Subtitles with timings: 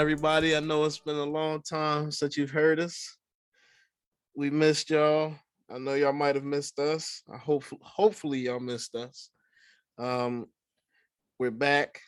[0.00, 0.56] everybody?
[0.56, 3.18] I know it's been a long time since you've heard us.
[4.34, 5.34] We missed y'all.
[5.70, 7.22] I know y'all might have missed us.
[7.30, 9.28] I hope hopefully y'all missed us.
[9.98, 10.46] Um,
[11.38, 12.00] we're back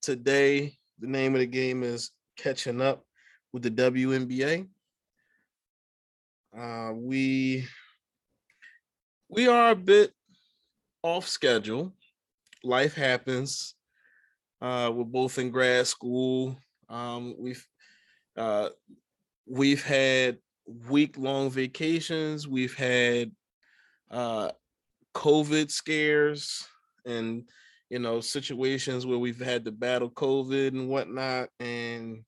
[0.00, 0.78] today.
[1.00, 3.04] The name of the game is catching up
[3.52, 4.68] with the WNBA.
[6.56, 7.66] Uh, we
[9.28, 10.12] we are a bit
[11.02, 11.92] off schedule.
[12.62, 13.74] Life happens.
[14.60, 16.58] Uh, we're both in grad school.
[16.88, 17.64] Um, we've
[18.36, 18.70] uh,
[19.46, 20.38] we've had
[20.88, 22.48] week long vacations.
[22.48, 23.30] We've had
[24.10, 24.50] uh,
[25.14, 26.66] COVID scares
[27.04, 27.48] and
[27.90, 31.48] you know situations where we've had to battle COVID and whatnot.
[31.60, 32.24] And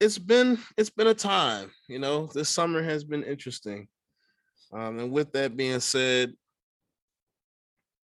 [0.00, 1.70] it's been it's been a time.
[1.88, 3.88] You know, this summer has been interesting.
[4.72, 6.34] Um, and with that being said,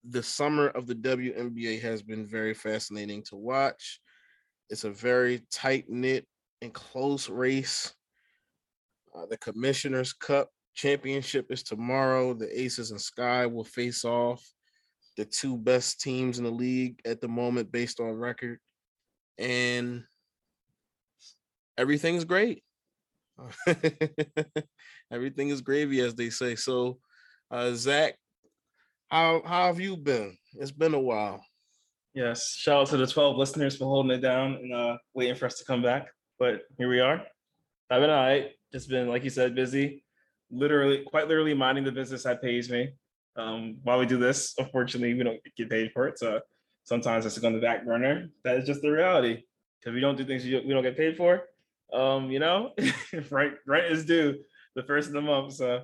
[0.10, 4.00] the summer of the WNBA has been very fascinating to watch.
[4.70, 6.26] It's a very tight knit
[6.62, 7.94] and close race.
[9.16, 12.34] Uh, the Commissioner's Cup championship is tomorrow.
[12.34, 14.44] The Aces and Sky will face off
[15.18, 18.60] the two best teams in the league at the moment based on record.
[19.38, 20.04] And
[21.78, 22.64] everything's great.
[25.12, 26.56] Everything is gravy, as they say.
[26.56, 27.00] So,
[27.52, 28.16] uh, Zach,
[29.10, 30.38] how how have you been?
[30.54, 31.44] It's been a while.
[32.14, 32.56] Yes.
[32.58, 35.58] Shout out to the 12 listeners for holding it down and uh, waiting for us
[35.60, 36.08] to come back.
[36.40, 37.22] But here we are.
[37.90, 38.52] I've been all right.
[38.72, 40.04] Just been, like you said, busy.
[40.50, 42.94] Literally, quite literally minding the business that pays me.
[43.36, 46.18] Um, while we do this, unfortunately, we don't get paid for it.
[46.18, 46.40] So
[46.86, 48.30] sometimes it's on the back burner.
[48.46, 49.44] That is just the reality.
[49.82, 51.44] Because we don't do things we don't get paid for.
[51.94, 52.72] Um, you know,
[53.30, 54.36] right, right is due
[54.76, 55.54] the first of the month.
[55.54, 55.82] So,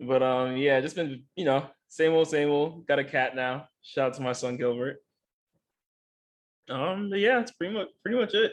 [0.00, 2.86] but um, yeah, just been, you know, same old, same old.
[2.86, 3.68] Got a cat now.
[3.82, 4.98] Shout out to my son Gilbert.
[6.68, 8.52] Um, yeah, it's pretty much pretty much it.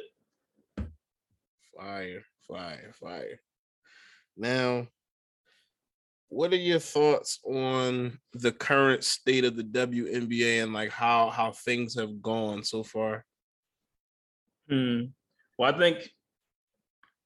[1.77, 3.39] Fire, fire, fire.
[4.37, 4.87] Now,
[6.29, 11.51] what are your thoughts on the current state of the WNBA and like how how
[11.51, 13.25] things have gone so far?
[14.69, 15.01] Hmm.
[15.57, 16.09] Well, I think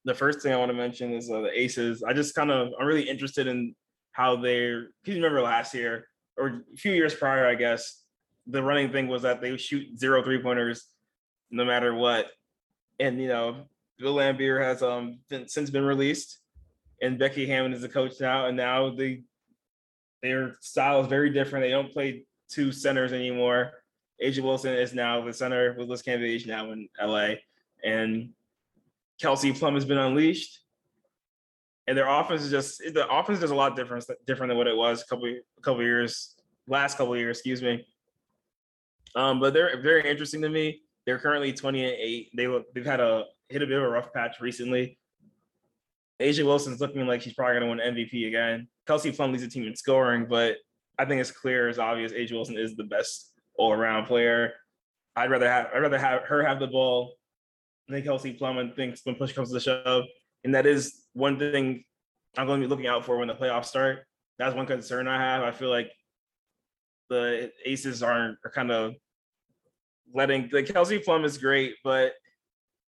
[0.06, 2.04] the first thing I want to mention is uh, the Aces.
[2.04, 3.76] I just kind of I'm really interested in
[4.20, 4.90] how they're.
[5.06, 6.06] you remember last year
[6.38, 8.04] or a few years prior, I guess
[8.46, 10.88] the running thing was that they shoot zero three pointers
[11.50, 12.28] no matter what.
[13.00, 16.40] And you know, Bill Laimbeer has um been, since been released,
[17.02, 19.24] and Becky Hammon is the coach now, and now they
[20.22, 21.64] their style is very different.
[21.64, 23.72] They don't play two centers anymore.
[24.22, 27.36] A'ja Wilson is now the center with Liz Cambage now in LA,
[27.86, 28.32] and
[29.22, 30.60] Kelsey Plum has been unleashed.
[31.90, 34.78] And their offense is just the offense is a lot different different than what it
[34.78, 36.36] was a couple a couple years
[36.70, 37.86] last couple years, excuse me.
[39.16, 40.82] Um, but they're very interesting to me.
[41.06, 42.30] They're currently 20 and 8.
[42.36, 44.98] They they've had a hit a bit of a rough patch recently.
[46.22, 48.68] A'ja Wilson's looking like she's probably gonna win MVP again.
[48.86, 50.58] Kelsey Plum leads the team in scoring, but
[50.98, 54.54] I think it's clear as obvious A'ja Wilson is the best all-around player.
[55.16, 57.16] I'd rather have I'd rather have her have the ball
[57.88, 60.04] than Kelsey Plum and thinks when push comes to shove.
[60.44, 61.84] And that is one thing
[62.38, 64.06] I'm going to be looking out for when the playoffs start.
[64.38, 65.44] That's one concern I have.
[65.44, 65.92] I feel like
[67.10, 68.94] the Aces aren't are kind of
[70.14, 72.14] letting like Kelsey Plum is great, but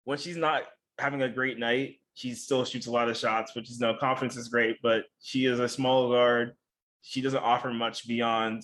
[0.06, 0.64] when she's not
[0.98, 4.38] having a great night, she still shoots a lot of shots, which is no confidence
[4.38, 6.54] is great, but she is a small guard.
[7.02, 8.64] She doesn't offer much beyond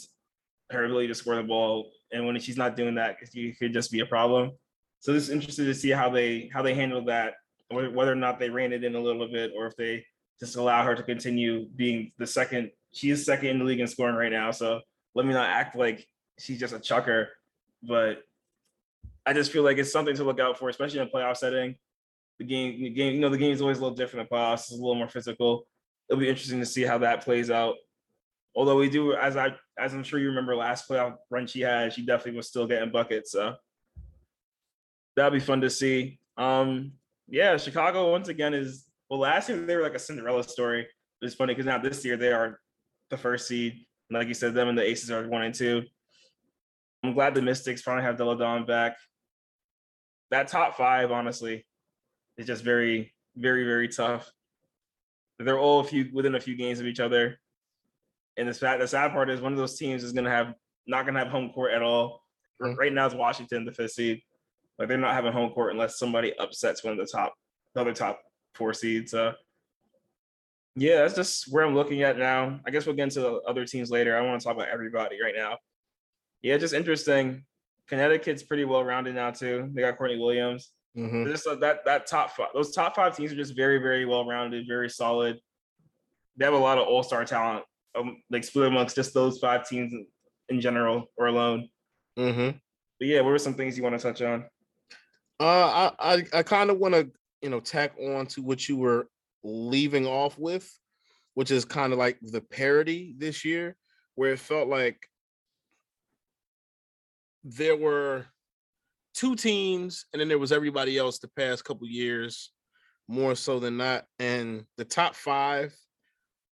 [0.71, 1.91] her ability to score the ball.
[2.13, 4.51] And when she's not doing that, it could just be a problem.
[4.99, 7.35] So just interested to see how they how they handle that,
[7.71, 10.05] whether or not they ran it in a little bit, or if they
[10.41, 12.71] just allow her to continue being the second.
[12.91, 14.51] She is second in the league in scoring right now.
[14.51, 14.81] So
[15.13, 16.07] let me not act like
[16.39, 17.29] she's just a chucker,
[17.83, 18.23] but
[19.25, 21.75] I just feel like it's something to look out for, especially in a playoff setting.
[22.39, 24.61] The game, the game, you know, the game is always a little different in playoffs.
[24.61, 25.67] It's a little more physical.
[26.09, 27.75] It'll be interesting to see how that plays out.
[28.55, 31.93] Although we do, as I, as I'm sure you remember, last playoff run she had,
[31.93, 33.31] she definitely was still getting buckets.
[33.31, 33.55] So
[35.15, 36.19] that'll be fun to see.
[36.35, 36.93] Um,
[37.31, 39.21] yeah, Chicago once again is well.
[39.21, 40.85] Last year they were like a Cinderella story.
[41.21, 42.59] It's funny because now this year they are
[43.09, 43.85] the first seed.
[44.11, 45.83] Like you said, them and the Aces are one and two.
[47.03, 48.97] I'm glad the Mystics finally have Delle Donne back.
[50.29, 51.65] That top five, honestly,
[52.37, 54.29] is just very, very, very tough.
[55.39, 57.39] They're all a few within a few games of each other.
[58.37, 60.53] And the sad, the sad part is one of those teams is gonna have
[60.85, 62.23] not gonna have home court at all.
[62.61, 62.77] Mm-hmm.
[62.77, 64.21] Right now it's Washington, the fifth seed.
[64.81, 67.35] Like they're not having home court unless somebody upsets one of the top,
[67.75, 68.19] the other top
[68.55, 69.13] four seeds.
[69.13, 69.33] Uh,
[70.75, 72.59] yeah, that's just where I'm looking at now.
[72.65, 74.17] I guess we'll get into the other teams later.
[74.17, 75.59] I want to talk about everybody right now.
[76.41, 77.45] Yeah, just interesting.
[77.89, 79.69] Connecticut's pretty well rounded now too.
[79.71, 80.71] They got Courtney Williams.
[80.97, 81.27] Mhm.
[81.29, 84.25] Just uh, that that top five, those top five teams are just very very well
[84.25, 85.37] rounded, very solid.
[86.37, 89.69] They have a lot of all star talent, um, like split amongst just those five
[89.69, 90.07] teams in,
[90.49, 91.69] in general or alone.
[92.17, 92.59] Mhm.
[92.99, 94.45] But yeah, what were some things you want to touch on?
[95.41, 97.09] Uh, I I, I kind of want to
[97.41, 99.09] you know tack on to what you were
[99.43, 100.71] leaving off with,
[101.33, 103.75] which is kind of like the parody this year,
[104.13, 105.09] where it felt like
[107.43, 108.27] there were
[109.15, 112.51] two teams, and then there was everybody else the past couple years,
[113.07, 115.75] more so than not, and the top five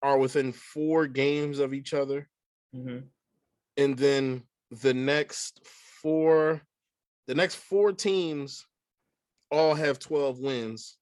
[0.01, 2.27] are within four games of each other,
[2.75, 3.07] Mhm.
[3.77, 5.63] and then the next
[6.01, 6.61] four,
[7.27, 8.65] the next four teams
[9.51, 10.97] all have 12 wins.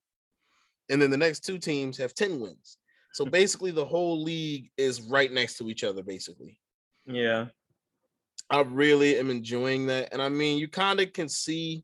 [0.90, 2.78] And then the next two teams have 10 wins.
[3.14, 6.60] So basically the whole league is right next to each other, basically.
[7.06, 7.48] Yeah,
[8.50, 10.10] I really am enjoying that.
[10.12, 11.84] And I mean, you kind of can see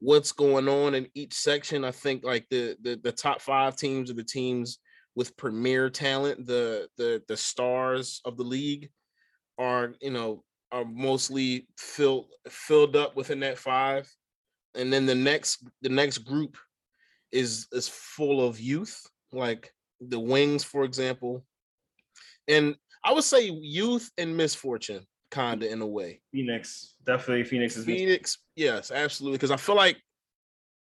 [0.00, 1.84] what's going on in each section.
[1.84, 4.78] I think like the, the the top five teams are the teams
[5.16, 8.90] with premier talent, the the the stars of the league
[9.58, 14.08] are, you know, are mostly filled filled up within that five.
[14.74, 16.56] And then the next the next group
[17.32, 21.44] is is full of youth, like the wings, for example.
[22.48, 26.20] And I would say youth and misfortune, kind of in a way.
[26.32, 29.36] Phoenix definitely Phoenix is Phoenix, yes, absolutely.
[29.36, 29.98] Because I feel like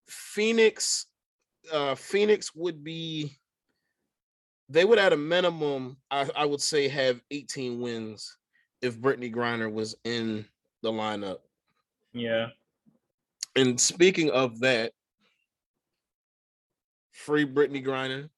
[0.08, 1.08] Phoenix,
[1.72, 3.38] uh, Phoenix would be,
[4.70, 8.38] they would at a minimum, I, I would say, have 18 wins
[8.82, 10.46] if Brittney Griner was in
[10.82, 11.40] the lineup.
[12.14, 12.48] yeah.
[13.58, 14.92] And speaking of that,
[17.12, 18.30] free Brittney Griner.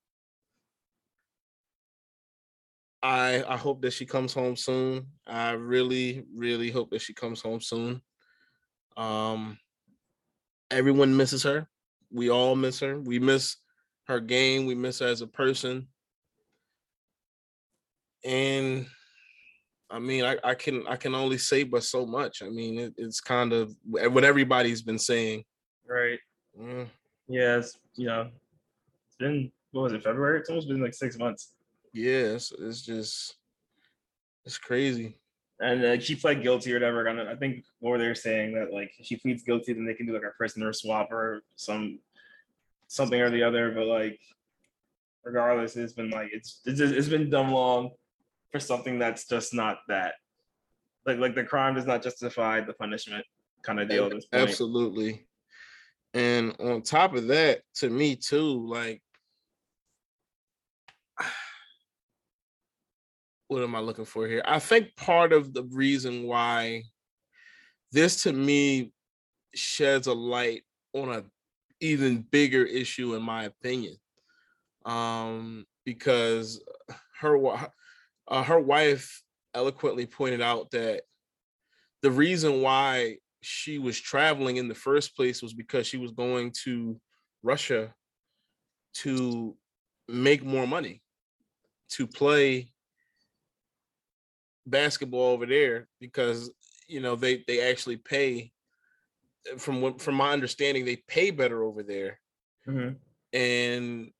[3.03, 5.07] I I hope that she comes home soon.
[5.27, 8.01] I really, really hope that she comes home soon.
[8.95, 9.59] Um
[10.71, 11.67] everyone misses her.
[12.11, 12.97] We all miss her.
[12.97, 13.57] We miss
[14.07, 14.65] her game.
[14.67, 15.89] We miss her as a person.
[18.23, 18.87] And
[19.91, 22.41] I mean, I, I can I can only say but so much.
[22.43, 25.43] I mean, it, it's kind of what everybody's been saying.
[25.87, 26.19] Right.
[26.59, 26.87] Mm,
[27.27, 28.29] Yeah, it's you know,
[29.07, 30.39] it's been what was it, February?
[30.39, 31.53] It's almost been like six months.
[31.93, 33.35] yeah, it's, it's just
[34.45, 35.17] it's crazy.
[35.61, 37.07] And uh, she pled guilty or whatever.
[37.29, 40.13] I think what were they saying that like she pleads guilty, then they can do
[40.13, 41.99] like a prisoner swap or some
[42.87, 43.71] something or the other.
[43.71, 44.19] But like,
[45.23, 47.91] regardless, it's been like it's it's, it's been dumb long
[48.51, 50.15] for something that's just not that.
[51.05, 53.25] Like like the crime does not justify the punishment
[53.63, 54.09] kind of deal.
[54.33, 55.25] Absolutely.
[56.13, 59.01] And on top of that, to me too, like
[63.47, 64.41] what am I looking for here?
[64.45, 66.83] I think part of the reason why
[67.91, 68.91] this to me
[69.55, 70.63] sheds a light
[70.93, 71.23] on a
[71.81, 73.95] even bigger issue in my opinion.
[74.85, 76.63] Um because
[77.19, 77.37] her
[78.29, 79.21] uh, her wife
[79.53, 81.01] eloquently pointed out that
[82.01, 86.51] the reason why she was traveling in the first place was because she was going
[86.63, 86.99] to
[87.43, 87.93] Russia
[88.93, 89.55] to
[90.07, 91.01] make more money
[91.89, 92.71] to play
[94.65, 96.51] basketball over there because
[96.87, 98.51] you know they they actually pay
[99.57, 102.19] from what from my understanding they pay better over there
[102.67, 102.97] Mhm.
[103.33, 104.11] and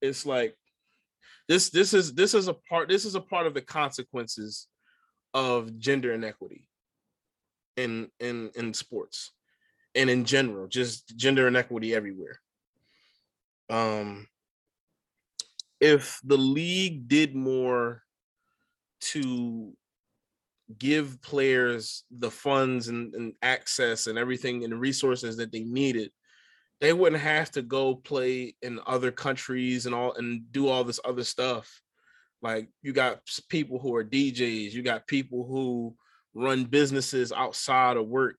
[0.00, 0.56] it's like
[1.48, 4.68] this this is this is a part this is a part of the consequences
[5.34, 6.68] of gender inequity
[7.76, 9.32] in in in sports
[9.94, 12.40] and in general just gender inequity everywhere.
[13.70, 14.28] Um
[15.80, 18.02] if the league did more
[19.00, 19.72] to
[20.78, 26.10] give players the funds and, and access and everything and resources that they needed
[26.82, 30.98] they wouldn't have to go play in other countries and all and do all this
[31.04, 31.80] other stuff
[32.42, 35.94] like you got people who are djs you got people who
[36.34, 38.36] run businesses outside of work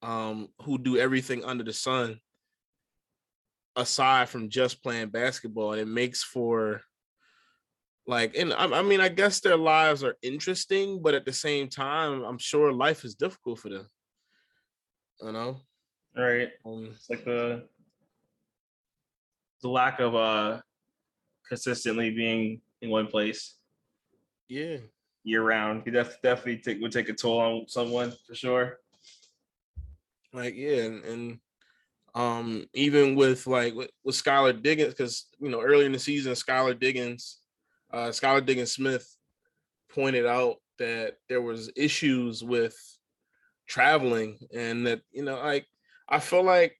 [0.00, 2.18] um who do everything under the sun
[3.76, 6.80] aside from just playing basketball and it makes for
[8.06, 11.68] like and I, I mean i guess their lives are interesting but at the same
[11.68, 13.86] time i'm sure life is difficult for them
[15.20, 15.60] you know
[16.16, 16.50] Right.
[16.66, 17.68] um, It's like the
[19.62, 20.60] the lack of uh
[21.48, 23.56] consistently being in one place
[24.48, 24.76] yeah
[25.24, 25.84] year round.
[25.84, 28.78] Could def- definitely take would take a toll on someone for sure.
[30.32, 31.38] like yeah and, and
[32.14, 36.32] um even with like with, with Skylar Diggins because you know early in the season
[36.32, 37.38] Skylar Diggins
[37.92, 39.16] uh Skylar Diggins Smith
[39.90, 42.76] pointed out that there was issues with
[43.66, 45.66] traveling and that you know like
[46.08, 46.76] I feel like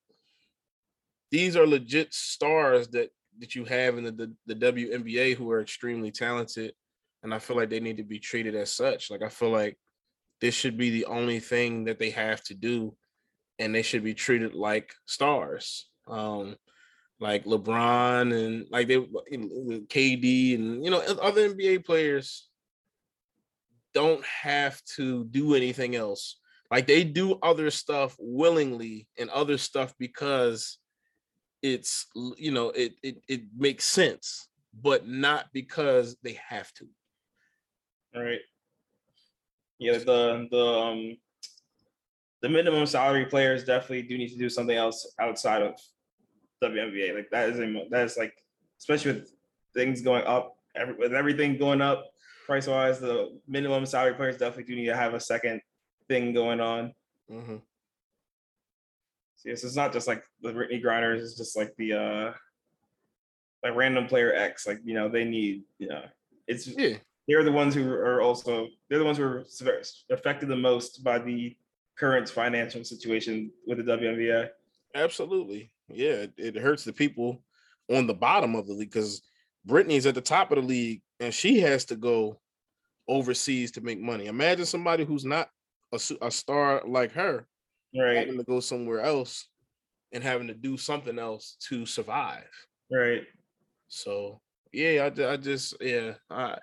[1.32, 5.62] these are legit stars that that you have in the, the, the WNBA who are
[5.62, 6.74] extremely talented
[7.22, 9.10] and I feel like they need to be treated as such.
[9.10, 9.78] Like I feel like
[10.40, 12.94] this should be the only thing that they have to do
[13.58, 15.88] and they should be treated like stars.
[16.06, 16.56] Um
[17.20, 22.48] like LeBron and like they KD and you know other NBA players
[23.94, 26.38] don't have to do anything else.
[26.70, 30.78] Like they do other stuff willingly and other stuff because
[31.62, 34.48] it's you know it it it makes sense,
[34.82, 36.88] but not because they have to.
[38.14, 38.40] All right.
[39.78, 41.16] Yeah, the the um
[42.42, 45.74] the minimum salary players definitely do need to do something else outside of
[46.62, 47.14] WNBA.
[47.14, 48.34] Like that is a, that is like
[48.78, 49.32] especially with
[49.74, 52.12] things going up, every, with everything going up
[52.46, 55.60] price wise, the minimum salary players definitely do need to have a second
[56.08, 56.92] thing going on.
[57.30, 57.56] Mm-hmm.
[59.42, 61.20] So yes, it's not just like the Brittney Griners.
[61.24, 62.32] It's just like the uh
[63.64, 64.68] like random player X.
[64.68, 66.02] Like you know they need you know
[66.46, 66.98] it's Yeah.
[67.26, 69.44] they're the ones who are also they're the ones who are
[70.12, 71.56] affected the most by the
[71.98, 74.48] current financial situation with the WNBA.
[74.94, 75.72] Absolutely.
[75.88, 77.42] Yeah, it, it hurts the people
[77.90, 79.22] on the bottom of the league because
[79.68, 82.38] Brittney's at the top of the league and she has to go
[83.08, 84.26] overseas to make money.
[84.26, 85.48] Imagine somebody who's not
[85.92, 87.48] a, a star like her
[87.94, 89.48] Right, having to go somewhere else
[90.12, 92.48] and having to do something else to survive.
[92.90, 93.22] right.
[93.88, 94.40] So
[94.72, 96.58] yeah, I, I just yeah, I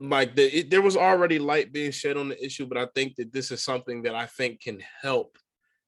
[0.00, 3.16] like the it, there was already light being shed on the issue, but I think
[3.16, 5.38] that this is something that I think can help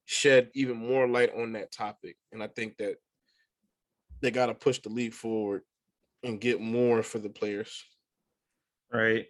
[0.05, 2.95] shed even more light on that topic, and I think that
[4.21, 5.63] they got to push the league forward
[6.23, 7.83] and get more for the players.
[8.91, 9.25] Right.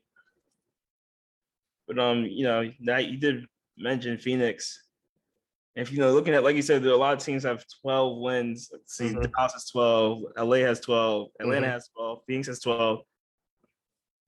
[1.88, 3.46] But um, you know, that you did
[3.77, 4.80] mention Phoenix.
[5.75, 7.65] If you know, looking at like you said, there are a lot of teams have
[7.82, 8.70] 12 wins.
[8.72, 9.32] Let's see, Mhm.
[9.36, 11.72] Dallas has 12, LA has 12, Atlanta Mhm.
[11.72, 13.03] has 12, Phoenix has 12.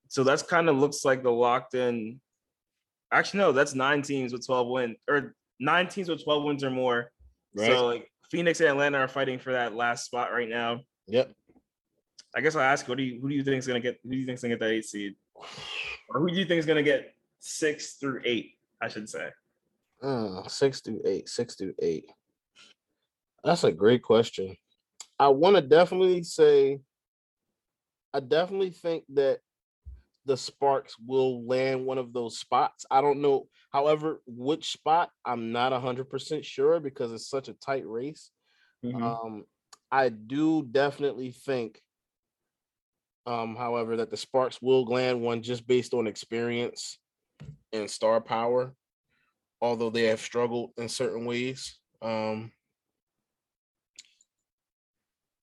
[0.07, 2.19] So that's kind of looks like the locked in.
[3.11, 6.71] Actually, no, that's nine teams with 12 wins, or nine teams with 12 wins or
[6.71, 7.11] more.
[7.53, 7.67] Right.
[7.67, 10.81] So like Phoenix and Atlanta are fighting for that last spot right now.
[11.07, 11.31] yep.
[12.35, 14.09] I guess I'll ask, what do you who do you think is gonna get who
[14.09, 15.15] do you think is gonna get that eight seed?
[16.09, 19.29] Or who do you think is gonna get six through eight, I should say.
[20.03, 22.05] Uh, six through eight, six through eight.
[23.43, 24.55] That's a great question.
[25.17, 26.81] I want to definitely say,
[28.13, 29.39] I definitely think that
[30.25, 32.85] the Sparks will land one of those spots.
[32.91, 35.09] I don't know, however, which spot.
[35.25, 38.29] I'm not hundred percent sure because it's such a tight race.
[38.83, 39.01] Mhm.
[39.01, 39.45] Um,
[39.91, 41.81] I do definitely think,
[43.25, 46.99] um, however, that the Sparks will land one just based on experience
[47.73, 48.73] and star power,
[49.61, 51.77] although they have struggled in certain ways.
[52.01, 52.51] Um,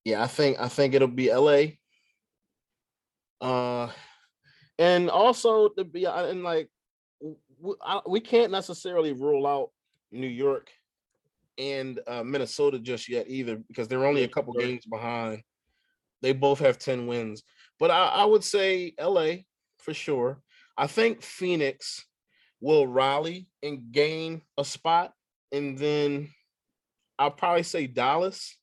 [0.05, 1.77] yeah, I think I think it'll be LA.
[3.41, 3.91] Uh,
[4.79, 6.69] and also to be uh, and like
[7.21, 9.71] w- w- I- we can't necessarily rule out
[10.11, 10.69] New York
[11.57, 15.43] and uh, Minnesota just yet either because they're only a couple games behind.
[16.21, 17.43] They both have 10 wins.
[17.79, 19.43] But I, I would say LA
[19.77, 20.41] for sure.
[20.77, 22.05] I think Phoenix
[22.61, 25.13] will rally and gain a spot.
[25.51, 26.29] And then
[27.19, 28.57] I'll probably say Dallas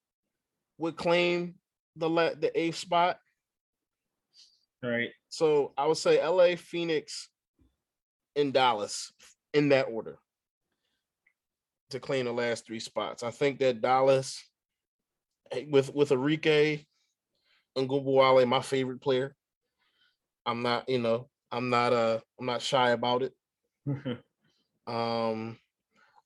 [0.79, 1.55] would claim
[1.97, 3.19] the la- the eighth spot.
[4.83, 5.11] Right.
[5.29, 7.29] So I would say LA, Phoenix,
[8.35, 9.13] and Dallas
[9.53, 10.17] in that order
[11.91, 13.23] to claim the last three spots.
[13.23, 14.43] I think that Dallas
[15.69, 16.85] with with Enrique
[17.77, 19.35] and Ngubuale, my favorite player.
[20.47, 23.33] I'm not, you know, I'm not uh I'm not shy about it.
[24.87, 25.59] Um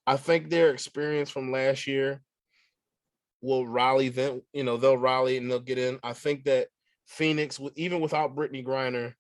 [0.07, 2.23] I think their experience from last year
[3.45, 5.99] will rally them, you know, they'll rally and they'll get in.
[6.03, 6.69] I think that
[7.07, 9.15] Phoenix, with even without Brittney Griner,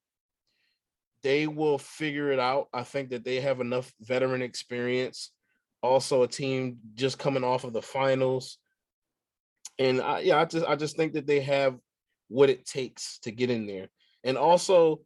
[1.22, 2.68] they will figure it out.
[2.72, 5.30] I think that they have enough veteran experience.
[5.82, 8.58] Also, a team just coming off of the finals,
[9.78, 11.78] and I, yeah, I just I just think that they have
[12.28, 13.88] what it takes to get in there.
[14.22, 15.00] And also,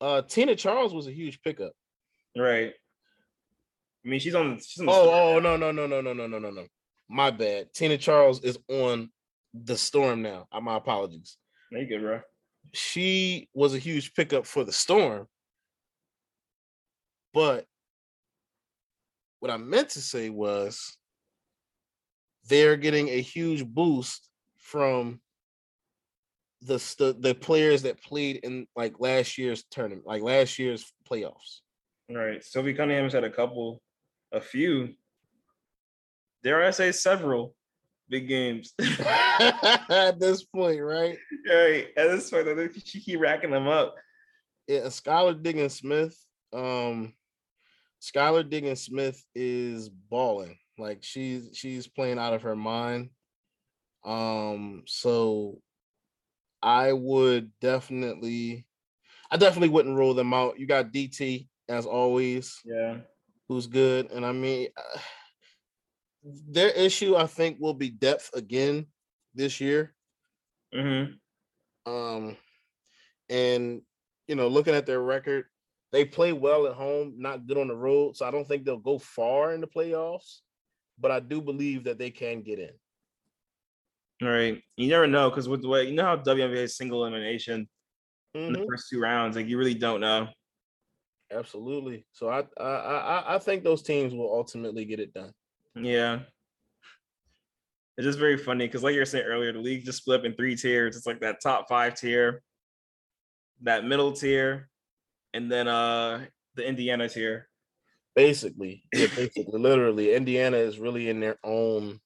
[0.00, 1.72] uh Tina Charles was a huge pickup.
[2.36, 2.72] Right.
[4.04, 4.58] I mean, she's on.
[4.58, 6.66] She's on oh, oh no no, no, no, no, no, no, no, no.
[7.08, 7.72] My bad.
[7.72, 9.10] Tina Charles is on
[9.54, 10.46] the Storm now.
[10.52, 11.38] Uh, my apologies.
[11.72, 12.20] No, you good, bro.
[12.72, 15.26] She was a huge pickup for the Storm,
[17.32, 17.64] but
[19.40, 20.96] what I meant to say was
[22.48, 25.20] they're getting a huge boost from
[26.66, 31.60] the st- the players that played in like last year's tournament, like last year's playoffs.
[32.10, 32.44] Right.
[32.44, 33.82] Sophie Cunningham's had a couple
[34.32, 34.94] a few,
[36.42, 37.54] dare I say, several
[38.08, 38.74] big games.
[38.78, 41.18] At this point, right?
[41.48, 41.88] right.
[41.96, 43.94] At this point, I think she keep racking them up.
[44.68, 46.16] Yeah, Skylar Diggins Smith.
[46.52, 47.14] Um,
[48.00, 50.58] Skylar Diggins Smith is balling.
[50.78, 53.10] Like she's she's playing out of her mind.
[54.04, 55.60] Um, so
[56.62, 58.66] I would definitely,
[59.30, 60.58] I definitely wouldn't rule them out.
[60.58, 62.60] You got DT as always.
[62.64, 62.98] Yeah,
[63.48, 64.98] who's good, and I mean, uh,
[66.48, 68.86] their issue I think will be depth again
[69.34, 69.94] this year.
[70.74, 71.92] Mm-hmm.
[71.92, 72.36] Um,
[73.28, 73.82] and
[74.26, 75.44] you know, looking at their record,
[75.92, 78.16] they play well at home, not good on the road.
[78.16, 80.40] So I don't think they'll go far in the playoffs,
[80.98, 82.72] but I do believe that they can get in.
[84.22, 84.62] All right.
[84.76, 87.68] You never know because with the way you know how WNBA is single elimination
[88.34, 88.46] mm-hmm.
[88.46, 88.68] in the mm-hmm.
[88.68, 90.28] first two rounds, like you really don't know.
[91.32, 92.06] Absolutely.
[92.12, 95.32] So I I I, I think those teams will ultimately get it done.
[95.74, 96.20] Yeah.
[97.98, 100.26] It's just very funny because, like you were saying earlier, the league just split up
[100.26, 100.96] in three tiers.
[100.96, 102.42] It's like that top five tier,
[103.62, 104.68] that middle tier,
[105.32, 107.48] and then uh the Indiana tier.
[108.14, 111.98] Basically, yeah, basically, literally, Indiana is really in their own,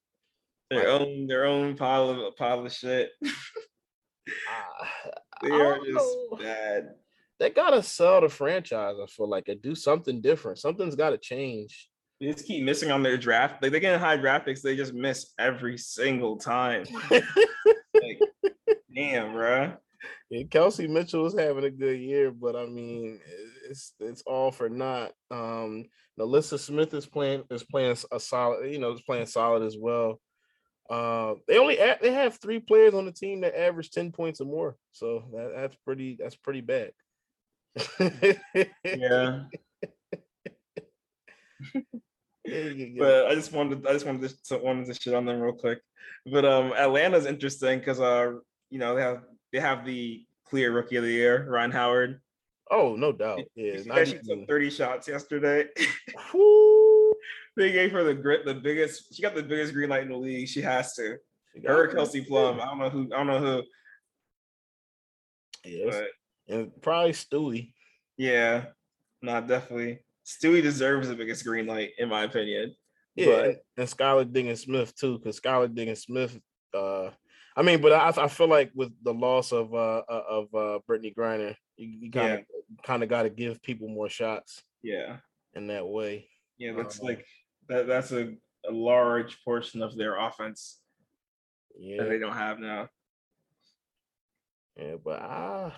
[0.70, 3.10] their own, their own pile of pile of shit.
[3.24, 3.30] uh,
[5.42, 6.36] they are just know.
[6.38, 6.90] bad.
[7.38, 8.96] They gotta sell the franchise.
[9.02, 10.58] I feel like and do something different.
[10.58, 11.88] Something's got to change.
[12.20, 13.62] They just keep missing on their draft.
[13.62, 16.84] Like they get high draft picks, they just miss every single time.
[17.10, 18.20] like,
[18.94, 19.72] damn, bro.
[20.28, 23.20] Yeah, Kelsey Mitchell is having a good year, but I mean,
[23.68, 25.12] it's it's all for naught.
[25.30, 25.86] Um,
[26.18, 30.20] NaLyssa Smith is playing is playing a solid, you know, is playing solid as well.
[30.90, 34.47] Uh, they only they have three players on the team that average ten points or
[34.47, 36.91] more, so that, that's pretty that's pretty bad.
[38.84, 39.45] yeah.
[42.99, 45.78] but I just wanted I just wanted to wanted to shit on them real quick.
[46.26, 48.32] But um Atlanta's interesting because uh
[48.71, 52.21] you know they have they have the clear rookie of the year, Rhyne Howard.
[52.71, 53.41] Oh, no doubt.
[53.56, 55.67] Yeah, she took 30 shots yesterday.
[57.56, 59.15] they gave her the grit, the biggest.
[59.15, 60.49] She got the biggest green light in the league.
[60.49, 61.17] She has to.
[61.67, 62.60] Her Kelsey Plum.
[62.60, 63.08] I don't know who.
[63.13, 63.63] I don't know who.
[65.65, 66.02] Yes,
[66.49, 67.73] and probably Stewie.
[68.17, 68.67] Yeah,
[69.21, 70.00] not definitely.
[70.25, 72.75] Stewie deserves the biggest green light, in my opinion.
[73.17, 73.45] Yeah, but,
[73.76, 76.39] and, Skylar Diggins Smith too, because Skylar Diggins Smith.
[76.73, 77.10] Uh,
[77.56, 80.78] I mean, but I, I feel like with the loss of uh, uh of uh
[80.89, 82.41] Brittney Griner, you kind of
[82.84, 84.63] kind of got to give people more shots.
[84.82, 85.17] Yeah,
[85.54, 86.28] in that way.
[86.58, 87.26] Yeah, that's um, like
[87.71, 87.87] that.
[87.87, 88.35] That's a,
[88.69, 90.80] a large portion of their offense.
[91.78, 92.89] Yeah, that they don't have now.
[94.76, 95.75] Yeah, but ah.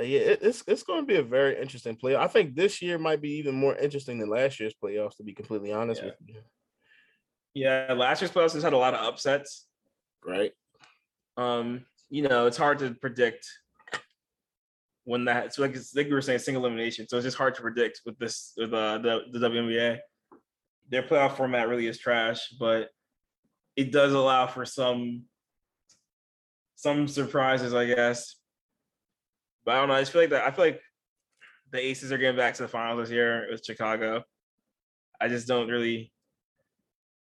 [0.00, 2.18] Uh, yeah, it, it's it's going to be a very interesting playoff.
[2.18, 5.16] I think this year might be even more interesting than last year's playoffs.
[5.18, 6.08] To be completely honest yeah.
[6.08, 6.40] with you.
[7.54, 9.66] Yeah, last year's playoffs has had a lot of upsets.
[10.26, 10.52] Right.
[11.36, 13.46] Um, you know, it's hard to predict
[15.04, 15.54] when that.
[15.54, 17.06] So like, like we were saying, single elimination.
[17.08, 19.98] So it's just hard to predict with this with uh, the the WNBA.
[20.90, 22.88] Their playoff format really is trash, but
[23.76, 25.24] it does allow for some
[26.76, 28.36] some surprises, I guess.
[29.64, 29.94] But I don't know.
[29.94, 30.46] I just feel like that.
[30.46, 30.80] I feel like
[31.70, 34.22] the Aces are getting back to the finals this year with Chicago.
[35.20, 36.12] I just don't really.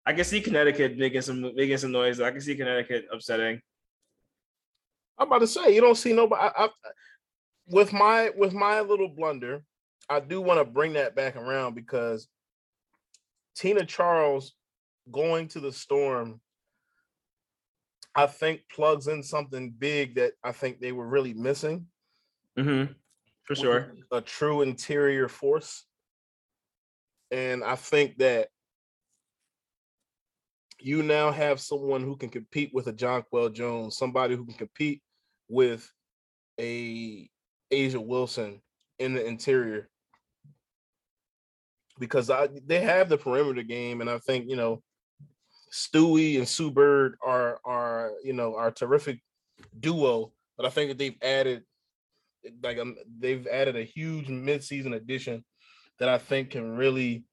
[0.06, 2.22] I can see Connecticut making some making some noise.
[2.22, 3.60] I can see Connecticut upsetting.
[5.18, 6.42] I'm about to say you don't see nobody.
[6.44, 6.70] I, I,
[7.68, 9.64] with my with my little blunder,
[10.10, 12.28] I do want to bring that back around because
[13.56, 14.54] Tina Charles
[15.12, 16.40] going to the Storm,
[18.16, 21.88] I think plugs in something big that I think they were really missing.
[22.58, 22.94] Mm-hmm.
[23.44, 23.94] For sure.
[24.12, 25.86] A true interior force.
[27.32, 28.50] And I think that
[30.80, 35.02] you now have someone who can compete with a Jonquel Jones, somebody who can compete
[35.50, 35.90] with
[36.60, 37.30] a
[37.72, 38.62] A'ja Wilson
[39.00, 39.90] in the interior.
[42.00, 44.84] Because I, they have the perimeter game, and I think you know
[45.72, 49.20] Stewie and Sue Bird are are you know are terrific
[49.80, 50.32] duo.
[50.58, 51.64] But I think that they've added
[52.64, 55.44] like um, they've added a huge midseason addition
[56.00, 57.26] that I think can really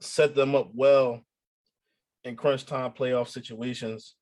[0.00, 1.22] set them up well
[2.24, 4.14] in crunch time playoff situations.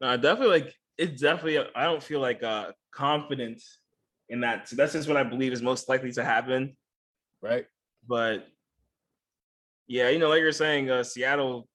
[0.00, 3.62] Uh, definitely like it's definitely I don't feel like uh confident
[4.28, 4.68] in that.
[4.68, 6.76] So that's just what I believe is most likely to happen.
[7.42, 7.66] Right.
[8.06, 8.46] But
[9.86, 11.68] yeah, you know, like you're saying, uh Seattle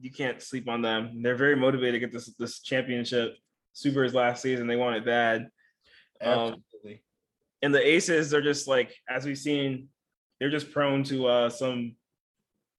[0.00, 1.22] you can't sleep on them.
[1.22, 3.36] They're very motivated to get this this championship.
[3.72, 5.48] Super's last season, they want it bad.
[6.20, 7.02] Um, Absolutely.
[7.62, 9.88] And the Aces are just like as we've seen,
[10.38, 11.96] they're just prone to uh some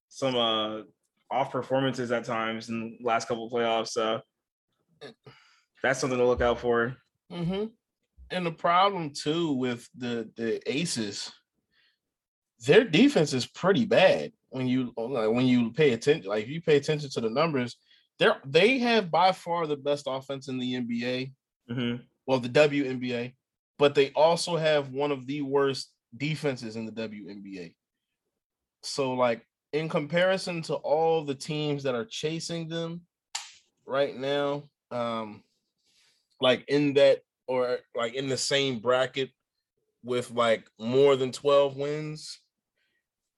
[0.08, 0.82] some uh
[1.30, 3.88] off performances at times in the last couple of playoffs.
[3.88, 4.20] So
[5.82, 6.96] that's something to look out for.
[7.32, 7.66] Mm-hmm.
[8.30, 11.30] And the problem too with the the Aces,
[12.66, 16.28] their defense is pretty bad when you like, when you pay attention.
[16.28, 17.76] Like if you pay attention to the numbers,
[18.18, 21.32] they're they have by far the best offense in the NBA.
[21.70, 22.02] Mm-hmm.
[22.26, 23.34] Well, the WNBA,
[23.78, 27.74] but they also have one of the worst defenses in the WNBA.
[28.82, 33.02] So, like in comparison to all the teams that are chasing them
[33.86, 35.42] right now, um,
[36.40, 39.30] like in that or like in the same bracket
[40.02, 42.40] with like more than 12 wins,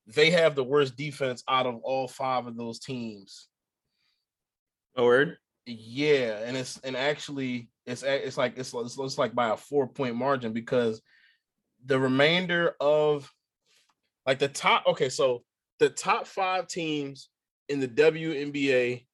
[0.07, 3.49] they have the worst defense out of all five of those teams.
[4.97, 5.39] A word?
[5.67, 9.89] Yeah, and it's and actually it's it's like it's it's, it's like by a four
[9.89, 11.03] point margin because
[11.85, 13.31] the remainder of
[14.27, 15.43] like the top okay, so
[15.81, 17.29] the top five teams
[17.69, 19.07] in the WNBA,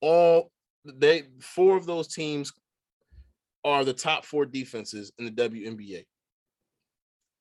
[0.00, 0.52] all
[0.84, 2.52] they four of those teams
[3.64, 6.04] are the top four defenses in the WNBA.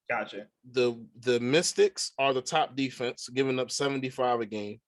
[0.10, 0.48] Gotcha.
[0.72, 4.80] The the Mystics are the top defense, giving up 75 a game.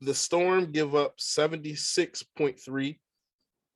[0.00, 2.98] The Storm give up 76.3.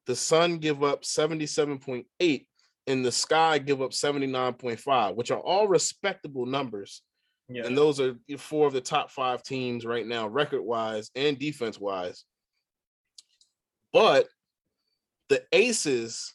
[0.07, 2.47] The Sun give up 77.8.
[2.87, 7.03] And the Sky give up 79.5, which are all respectable numbers.
[7.49, 7.67] Yeah.
[7.67, 11.79] And those are four of the top five teams right now, record wise and defense
[11.79, 12.25] wise.
[13.93, 14.29] But
[15.29, 16.35] the Aces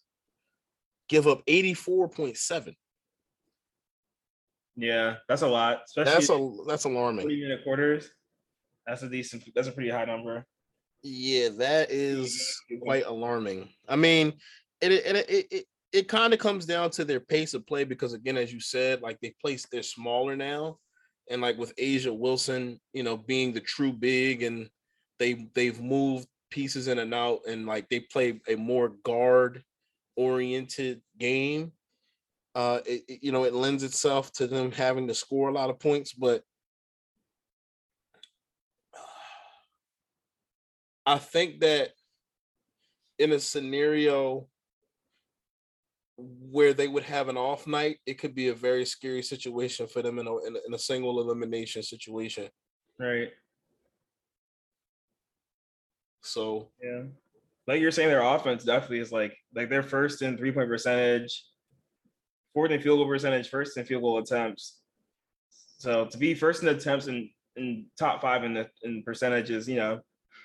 [1.10, 2.74] give up 84.7.
[4.76, 5.82] yeah, that's a lot.
[5.86, 7.26] Especially That's a that's alarming.
[7.26, 8.10] Three minute quarters.
[8.88, 10.46] That's a decent that's a pretty high number.
[11.04, 13.70] Yeah, that is quite alarming.
[13.88, 14.34] I mean,
[14.82, 18.14] it it it it, it kind of comes down to their pace of play because
[18.14, 20.78] again, as you said, like they place they're smaller now,
[21.30, 24.68] and like with A'ja Wilson, you know, being the true big, and
[25.20, 29.64] they they've moved pieces in and out, and like they play a more guard
[30.16, 31.72] oriented game.
[32.54, 35.70] Uh, it, it- you know, it lends itself to them having to score a lot
[35.70, 36.44] of points, but
[41.06, 41.90] I think that
[43.20, 44.48] in a scenario
[46.18, 50.02] where they would have an off night, it could be a very scary situation for
[50.02, 52.48] them in a, in a, in a single elimination situation.
[52.98, 53.32] Right.
[56.26, 57.04] So Yeah.
[57.68, 61.46] Like you're saying, their offense definitely is like like they're first in three point percentage,
[62.54, 64.80] fourth in field goal percentage, first in field goal attempts.
[65.80, 69.78] So to be first in attempts and in top five in the in percentages, you
[69.78, 70.02] know,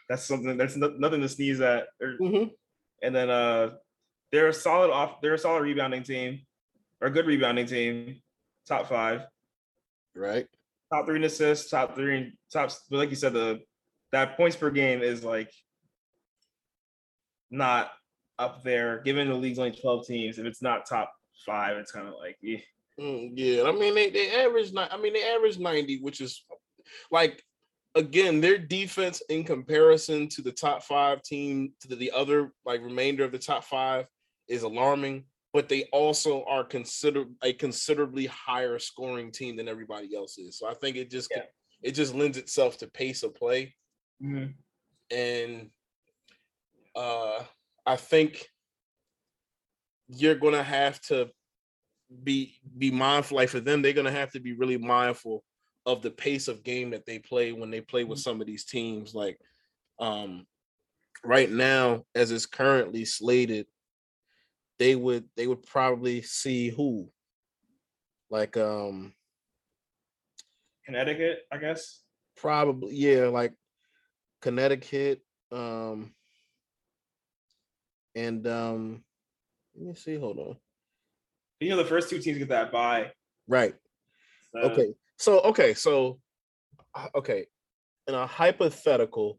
[0.09, 1.89] that's something that's no, nothing to sneeze at.
[2.01, 2.51] Or- mhm,
[3.03, 3.71] And then uh
[4.33, 6.41] they're a solid off, they're a solid rebounding team,
[7.01, 8.23] or a good rebounding team,
[8.67, 9.27] top five,
[10.15, 10.47] right.
[10.93, 12.71] top three in assists, top three in top.
[12.89, 13.61] But like you said, the
[14.13, 15.53] that points per game is like
[17.51, 17.93] not
[18.39, 19.01] up there.
[19.01, 21.13] Given the league's only twelve teams, if it's not top
[21.47, 22.59] five, it's kind of like eh.
[22.99, 24.73] Mm, yeah, I mean they they average.
[24.77, 26.45] I mean they average ninety, which is
[27.11, 27.43] like
[27.95, 32.83] again their defense in comparison to the top five team to the, the other like
[32.83, 34.07] remainder of the top five
[34.49, 35.25] is alarming.
[35.53, 40.57] But they also are considered a considerably higher scoring team than everybody else is.
[40.59, 41.43] So I think it just Yeah.
[41.83, 43.75] it just lends itself to pace of play.
[45.11, 45.71] and
[46.95, 47.43] uh
[47.87, 48.47] I think
[50.09, 51.31] you're gonna have to
[52.23, 53.37] be be mindful.
[53.37, 55.45] Like for them, they're gonna have to be really mindful
[55.87, 58.65] of the pace of game that they play when they play with some of these
[58.65, 59.15] teams.
[59.15, 59.39] Like
[59.99, 60.47] um
[61.25, 63.67] right now, as it's currently slated,
[64.79, 67.11] they would they would probably see who
[68.31, 69.13] like um
[70.85, 72.03] Connecticut, I guess.
[72.37, 73.53] probably yeah like
[74.41, 75.21] connecticut
[75.53, 76.13] um
[78.15, 79.03] and um
[79.77, 80.57] let me see hold on
[81.61, 83.13] You know, the first two teams get that bye.
[83.49, 83.75] right
[84.53, 86.19] so- okay so okay so
[86.95, 87.47] uh, okay
[88.09, 89.39] in a hypothetical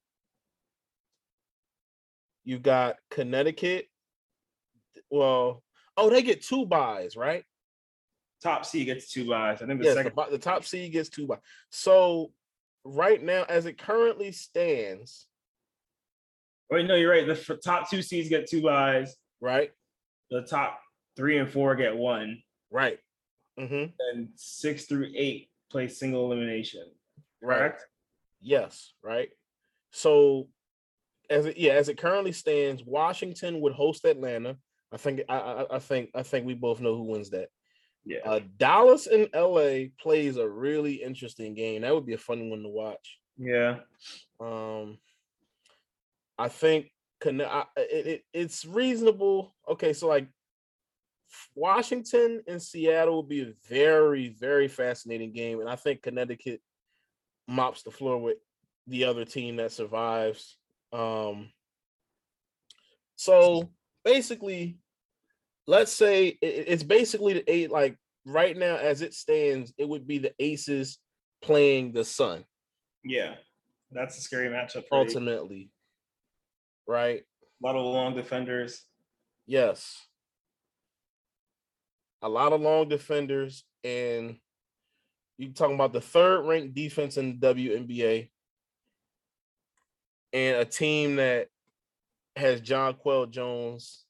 [2.43, 3.87] you got connecticut
[5.09, 5.63] well
[5.97, 7.43] oh they get two byes right
[8.41, 9.61] top C gets two byes.
[9.61, 10.15] I think the yes second.
[10.15, 11.37] bu- the top C gets two byes
[11.69, 12.31] so
[12.83, 15.27] right now as it currently stands
[16.71, 17.27] Wait, no, you're right.
[17.27, 19.15] The top two seeds get two byes.
[19.41, 19.71] right
[20.29, 20.79] The top
[21.15, 22.97] three and four get one, right
[23.59, 26.85] hmm and six through eight play single elimination.
[27.41, 27.75] right
[28.39, 29.29] Yes, right.
[29.91, 30.47] So
[31.29, 34.57] as it, yeah, as it currently stands, Washington would host Atlanta.
[34.91, 37.49] I think I, I I think I think we both know who wins that.
[38.03, 38.19] Yeah.
[38.25, 41.83] Uh, Dallas and LA plays a really interesting game.
[41.83, 43.19] That would be a fun one to watch.
[43.37, 43.79] Yeah.
[44.39, 44.97] Um,
[46.41, 49.55] I think Conne- I, it, it, it's reasonable.
[49.69, 50.27] Okay, so like
[51.53, 56.61] Washington and Seattle will be a very, very fascinating game, and I think Connecticut
[57.47, 58.37] mops the floor with
[58.87, 60.57] the other team that survives.
[60.91, 61.51] Um,
[63.15, 63.69] so
[64.03, 64.79] basically,
[65.67, 67.69] let's say it- it's basically the eight.
[67.69, 70.97] Like right now, as it stands, it would be the Aces
[71.43, 72.45] playing the Sun
[73.03, 73.35] Yeah.
[73.91, 74.87] That's a scary matchup.
[74.87, 75.69] For ultimately,
[76.91, 77.23] right?
[77.63, 78.83] A lot of long defenders.
[79.47, 79.97] Yes.
[82.21, 84.37] A lot of long defenders, and
[85.37, 88.29] you're talking about the third ranked defense in the WNBA,
[90.33, 91.47] and a team that
[92.35, 94.05] has Jonquel Jones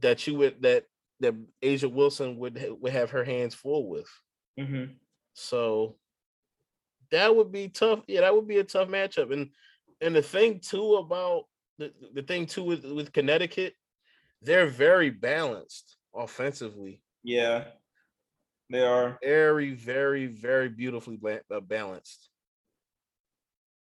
[0.00, 0.84] that you would that
[1.20, 4.08] that A'ja Wilson would would have her hands full with.
[4.58, 4.92] Mm-hmm.
[5.34, 5.96] So
[7.10, 8.00] that would be tough.
[8.06, 9.32] Yeah, that would be a tough matchup.
[9.32, 9.50] And
[10.00, 11.44] and the thing too about
[11.78, 13.74] the, the thing too with, with Connecticut,
[14.42, 17.02] they're very balanced offensively.
[17.22, 17.64] Yeah.
[18.70, 19.18] They are.
[19.22, 22.30] Very, very, very beautifully uh, balanced.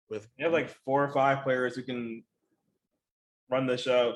[0.10, 2.24] With They have like four or five players who can
[3.50, 4.16] run the show.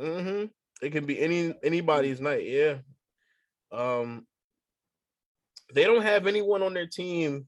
[0.00, 0.46] Mm-hmm.
[0.82, 2.76] It can be any anybody's night, yeah.
[3.72, 4.26] Um
[5.74, 7.46] they don't have anyone on their team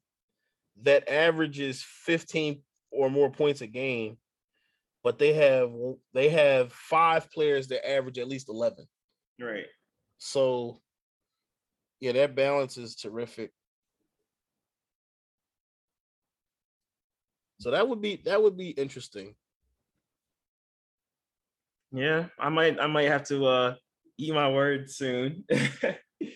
[0.82, 4.16] that averages 15 or more points a game,
[5.03, 5.70] but they have
[6.12, 8.87] they have five players that average at least 11.
[9.40, 9.66] Right.
[10.18, 10.81] So
[12.00, 13.53] yeah, that balance is terrific.
[17.61, 19.35] So that would be that would be interesting.
[21.92, 22.26] Yeah.
[22.38, 23.74] I might I might have to uh
[24.18, 25.44] eat my words soon.
[25.50, 26.31] you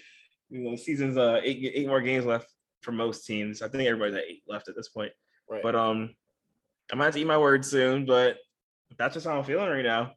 [0.50, 2.48] know, season's uh eight eight more games left
[2.82, 3.62] for most teams.
[3.62, 5.12] I think everybody's at eight left at this point.
[5.48, 5.62] Right.
[5.62, 6.14] But um
[6.92, 8.38] I might have to eat my words soon, but
[8.98, 10.14] that's just how I'm feeling right now.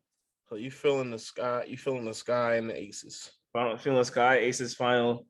[0.49, 3.31] so you feeling the sky, you feeling the sky and the aces.
[3.53, 5.27] Final feeling the sky aces final.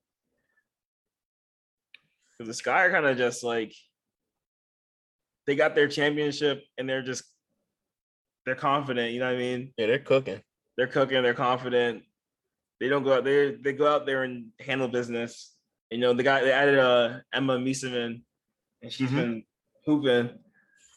[2.37, 3.73] 'Cause the sky are kind of just like
[5.47, 7.23] they got their championship and they're just
[8.45, 9.73] they're confident, you know what I mean?
[9.77, 10.41] Yeah, they're cooking.
[10.77, 12.03] They're cooking, they're confident.
[12.79, 15.57] They don't go out there, they go out there and handle business.
[15.89, 18.23] You know, the guy they added uh Emma Meesseman
[18.83, 19.15] and she's Mhm.
[19.15, 19.45] been
[19.85, 20.43] hooping.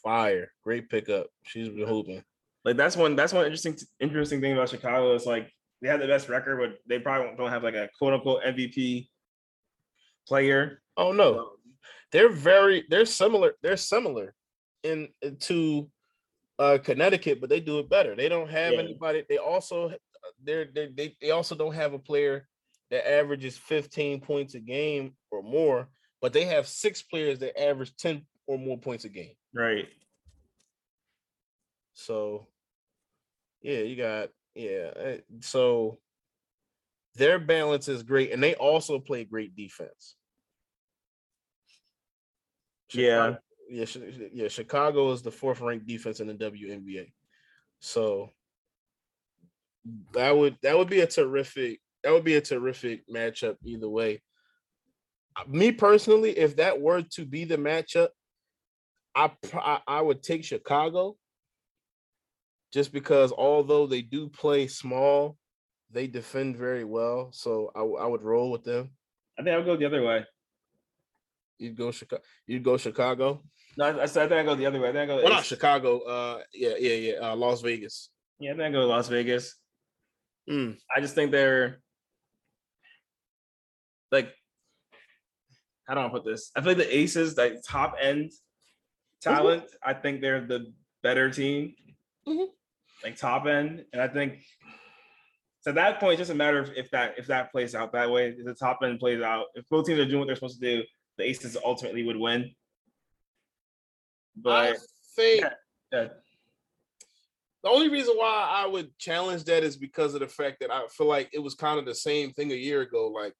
[0.02, 0.52] Fire.
[0.62, 1.28] Great pickup.
[1.42, 2.22] She's been hooping.
[2.64, 6.06] Like that's one that's one interesting interesting thing about Chicago is like they have the
[6.06, 9.08] best record, but they probably don't have like a quote unquote MVP
[10.28, 10.82] player.
[10.96, 11.38] Oh no.
[11.38, 11.46] Um,
[12.12, 13.54] they're very they're similar.
[13.62, 14.34] They're similar
[14.82, 15.90] in uh, to
[16.58, 18.14] uh Connecticut, but they do it better.
[18.14, 18.80] They don't have Yeah.
[18.80, 19.24] anybody.
[19.28, 19.94] They also uh,
[20.44, 22.46] they're, they they they also don't have a player
[22.90, 25.88] that averages 15 points a game or more,
[26.20, 29.30] but they have six players that average 10 or more points a game.
[29.54, 29.86] Right.
[31.94, 32.48] So,
[33.62, 34.90] yeah, you got yeah.
[35.00, 36.00] uh, So
[37.14, 40.16] their balance is great, and they also play great defense.
[42.92, 43.36] Yeah.
[43.36, 43.38] Chicago-
[43.70, 44.48] yeah, Chi- yeah.
[44.48, 47.12] Chicago is the fourth ranked defense in the WNBA.
[47.78, 48.32] So
[50.12, 54.20] that would that would be a terrific that would be a terrific matchup either way.
[55.36, 58.08] Uh, Me personally, if that were to be the matchup,
[59.14, 61.16] I I, I would take Chicago
[62.72, 65.36] just because although they do play small,
[65.90, 67.30] they defend very well.
[67.32, 68.90] So I, I would roll with them.
[69.38, 70.24] I think I'll go the other way.
[71.58, 72.22] You'd go Chicago.
[72.46, 73.42] You'd go Chicago.
[73.76, 74.88] No, I, I said I think I go the other way.
[74.88, 75.22] I think I go.
[75.22, 76.00] Well, not Chicago.
[76.00, 77.14] Uh, yeah, yeah, yeah.
[77.14, 78.10] Uh, Las Vegas.
[78.38, 79.56] Yeah, I think I go Las Vegas.
[80.48, 80.78] Mm.
[80.94, 81.80] I just think they're
[84.10, 84.34] like
[85.86, 86.52] how do I put this?
[86.54, 88.30] I feel like the Aces, like top end
[89.20, 91.74] talent, I think they're the better team.
[92.26, 92.48] Mhm.
[93.04, 93.86] Like top end.
[93.92, 94.44] And I think
[95.60, 97.92] so at that point, it's just a matter of if that if that plays out
[97.92, 98.28] that way.
[98.30, 100.78] If the top end plays out, if both teams are doing what they're supposed to
[100.78, 100.84] do,
[101.18, 102.54] the Aces ultimately would win.
[104.36, 104.80] But I But
[105.16, 105.44] think
[105.92, 106.08] yeah,
[107.62, 110.86] the only reason why I would challenge that is because of the fact that I
[110.88, 113.08] feel like it was kind of the same thing a year ago.
[113.08, 113.34] Like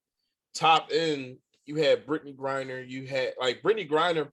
[0.54, 4.28] top end, you had Brittney Griner, you had like Brittney Griner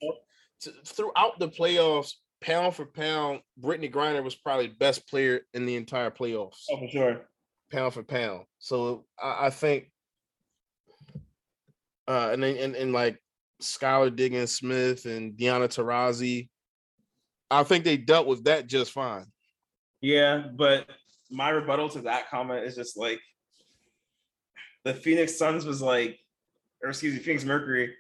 [0.86, 3.42] throughout the playoffs, pound for pound.
[3.62, 7.22] Brittney Griner was probably the best player in the entire playoffs, oh for sure.
[7.72, 8.46] pound for pound.
[8.60, 9.92] So I, I think,
[12.08, 13.22] uh, and then and, and like
[13.62, 16.50] Skylar Diggins Smith and Diana Taurasi,
[17.50, 19.26] I think they dealt with that just fine.
[20.02, 20.88] Yeah, but
[21.32, 23.20] my rebuttal to that comment is just like
[24.86, 26.20] the Phoenix Suns was like,
[26.84, 27.94] or excuse me, Phoenix Mercury.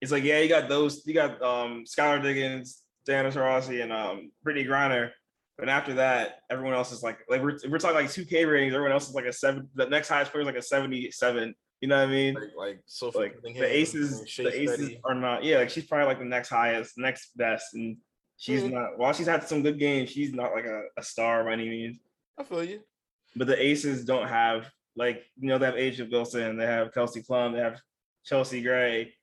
[0.00, 4.30] It's like, yeah, you got those, you got um Skylar Diggins, Diana Taurasi, and um
[4.46, 5.10] Brittney Griner.
[5.58, 8.72] But after that, everyone else is like, like we're, we're talking like 2K ratings.
[8.72, 9.68] Everyone else is like a seven.
[9.74, 11.54] The next highest player is like a 77.
[11.82, 12.34] You know what I mean?
[12.34, 15.44] Like, like so like the aces, the aces are not.
[15.44, 17.96] Yeah, like she's probably like the next highest, next best, and
[18.38, 18.72] she's Mhm.
[18.72, 18.98] not.
[18.98, 21.98] While she's had some good games, she's not like a, a star by any means.
[22.38, 22.80] I feel you.
[23.36, 27.22] But the aces don't have like you know they have A'ja Wilson, they have Kelsey
[27.22, 27.80] Plum, they have
[28.24, 29.14] Chelsea Gray.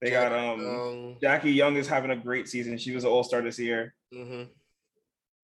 [0.00, 2.76] They got um Jackie Young is having a great season.
[2.78, 3.94] She was an All Star this year.
[4.12, 4.42] hmm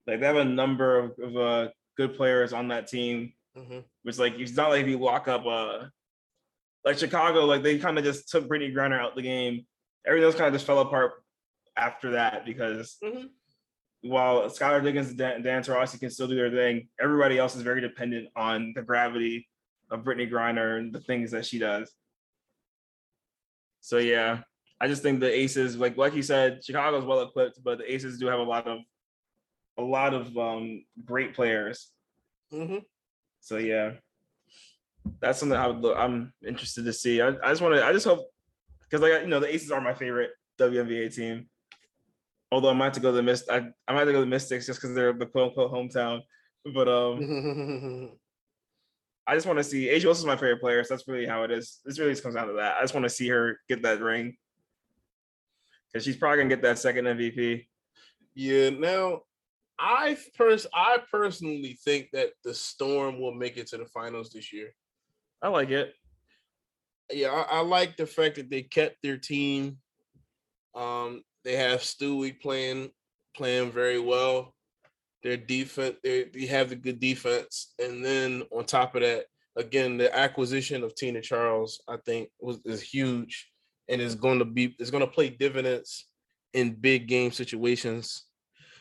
[0.08, 3.34] Like they have a number of, of uh, good players on that team.
[3.56, 5.86] hmm Which like it's not like if you lock up uh
[6.84, 9.66] like Chicago, like they kind of just took Brittney Griner out the game.
[10.06, 11.12] Everything else kind of just fell apart
[11.78, 13.30] after that because Mhm.
[14.02, 17.62] while Skylar Diggins and Dan, Dan Taurasi can still do their thing, everybody else is
[17.62, 19.48] very dependent on the gravity
[19.92, 21.92] of Brittney Griner and the things that she does.
[23.82, 24.42] So yeah,
[24.80, 28.18] I just think the Aces, like like you said, Chicago's well equipped, but the Aces
[28.20, 28.80] do have a lot of
[29.78, 31.92] a lot of um great players.
[32.52, 32.78] hmm
[33.40, 33.94] So yeah,
[35.20, 35.98] that's something I would look.
[35.98, 37.22] I'm interested to see.
[37.22, 37.86] I, I just want to.
[37.86, 38.28] I just hope
[38.84, 41.48] because like you know the Aces are my favorite WNBA team.
[42.52, 43.50] Although I might have to go to the Mist.
[43.50, 45.72] I, I might have to go to the Mystics just because they're the quote unquote
[45.72, 46.22] hometown.
[46.74, 48.12] But um,
[49.32, 49.88] I just want to see.
[49.88, 50.84] A'ja Wilson's my favorite player.
[50.84, 51.80] So that's really how it is.
[51.86, 52.76] This really just comes down to that.
[52.78, 54.36] I just want to see her get that ring
[55.88, 57.66] because she's probably gonna get that second MVP.
[58.36, 58.72] yeah.
[58.72, 59.22] Now,
[59.80, 64.52] I pers I personally think that the Storm will make it to the finals this
[64.52, 64.74] year.
[65.42, 65.94] I like it.
[67.10, 69.78] yeah, I, I like the fact that they kept their team.
[70.76, 72.92] Um, they have Stewie playing
[73.34, 74.54] playing very well.
[75.24, 80.16] Their defense, they, have the good defense, and then on top of that, again, the
[80.18, 83.52] acquisition of Tina Charles, I think, was is huge,
[83.88, 86.08] and is going to be is going to play dividends
[86.54, 88.26] in big game situations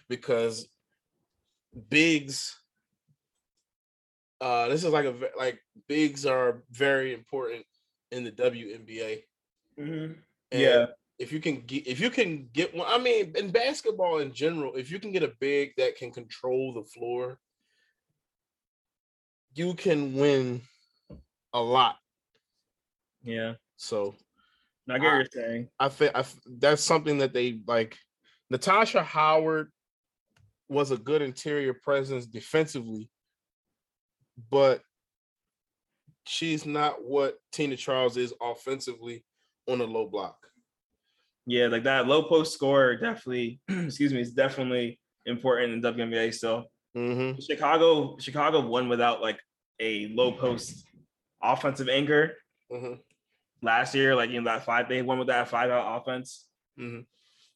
[0.08, 0.68] because
[1.88, 2.56] bigs.
[4.40, 7.64] Uh, this is like a like bigs are very important
[8.10, 9.24] in the WNBA.
[9.78, 10.16] Mhm.
[10.52, 10.86] And Yeah.
[11.20, 14.74] If you can get if you can get one, I mean, in basketball in general,
[14.74, 17.38] if you can get a big that can control the floor,
[19.54, 20.62] you can win
[21.52, 21.96] a lot.
[23.22, 23.54] Yeah.
[23.76, 24.14] So
[24.88, 25.68] I get what you're saying.
[25.78, 26.24] I think I,
[26.58, 27.96] that's something that they like.
[28.48, 29.70] Natasha Howard
[30.68, 33.10] was a good interior presence defensively,
[34.50, 34.82] but
[36.26, 39.24] she's not what Tina Charles is offensively
[39.68, 40.36] on a low block.
[41.46, 46.64] Yeah, like that low post score definitely, excuse me, is definitely important in WNBA still.
[46.96, 47.40] Mm-hmm.
[47.40, 49.38] Chicago, Chicago won without like
[49.80, 50.84] a low post
[51.42, 52.34] offensive anchor
[52.70, 52.94] Mm-hmm.
[53.62, 54.14] last year.
[54.14, 56.46] Like in that five, they won with that five out offense,
[56.78, 57.04] Mhm.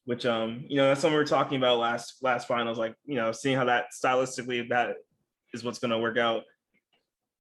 [0.03, 2.77] which um, you know, that's something we were talking about last last finals.
[2.77, 4.97] Like, you know, seeing how that stylistically that
[5.53, 6.43] is what's gonna work out.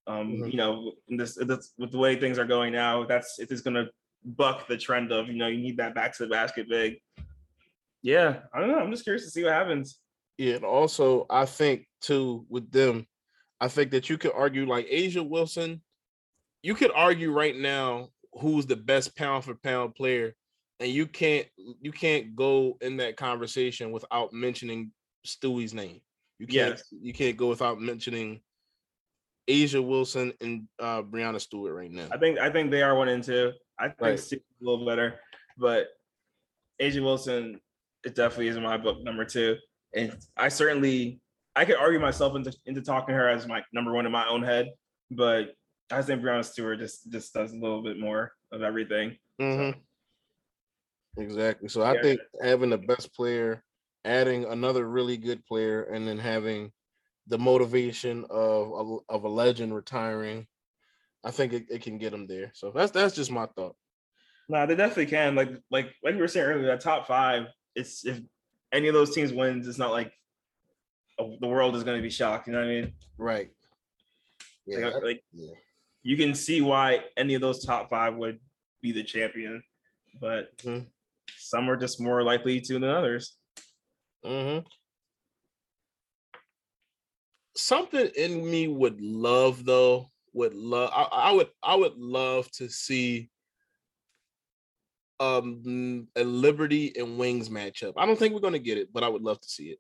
[0.07, 0.51] Um, Mhm.
[0.53, 3.61] you know, in this, this with the way things are going now, that's it is
[3.63, 3.89] gonna
[4.25, 6.97] buck the trend of you know you need that back to the basket big.
[8.03, 8.79] Yeah, I don't know.
[8.79, 9.99] I'm just curious to see what happens.
[10.37, 13.07] Yeah, and also I think too with them,
[13.61, 15.81] I think that you could argue like A'ja Wilson,
[16.63, 18.09] you could argue right now
[18.41, 20.35] who's the best pound for pound player,
[20.81, 21.47] and you can't
[21.81, 24.91] you can't go in that conversation without mentioning
[25.27, 26.01] Stewie's name.
[26.39, 26.85] You can't Yes.
[26.91, 28.41] you can't go without mentioning
[29.49, 32.09] A'ja Wilson and uh Breanna Stewart right now.
[32.13, 33.53] I think I think they are one and two.
[33.79, 34.19] I think Right.
[34.19, 35.21] Steve's a little better,
[35.57, 35.89] but
[36.81, 37.61] A'ja Wilson,
[38.05, 39.57] it definitely is in my book number two.
[39.95, 41.21] And I certainly
[41.57, 44.43] I could argue myself into into talking her as my number one in my own
[44.43, 44.71] head,
[45.11, 45.55] but
[45.91, 49.17] I think Breanna Stewart just just does a little bit more of everything.
[49.41, 49.81] Mhm.
[51.17, 51.69] Exactly.
[51.69, 53.63] So I think having the best player,
[54.05, 56.73] adding another really good player, and then having
[57.29, 60.47] the motivation of a, of a legend retiring,
[61.25, 62.51] I think it, it can get them there.
[62.55, 63.77] So that's that's just my thought.
[64.49, 65.35] No, they definitely can.
[65.35, 67.47] Like like like we were saying earlier, that top five.
[67.75, 68.21] It's if
[68.73, 70.13] any of those teams wins, it's not like
[71.19, 72.47] the world is going to be shocked.
[72.47, 72.93] You know what I mean?
[73.17, 73.51] Right.
[74.67, 74.89] Yeah.
[74.89, 75.55] Like, like yeah.
[76.03, 78.39] you can see why any of those top five would
[78.83, 79.63] be the champion,
[80.21, 80.87] but Mhm.
[81.39, 83.39] some are just more likely to than others.
[84.25, 84.67] Mhm.
[87.57, 92.69] Something in me would love though, would love I, I would I would love to
[92.69, 93.31] see
[95.21, 97.95] um a Liberty and Wings matchup.
[97.97, 99.79] I don't think we're gonna get it, but I would love to see it.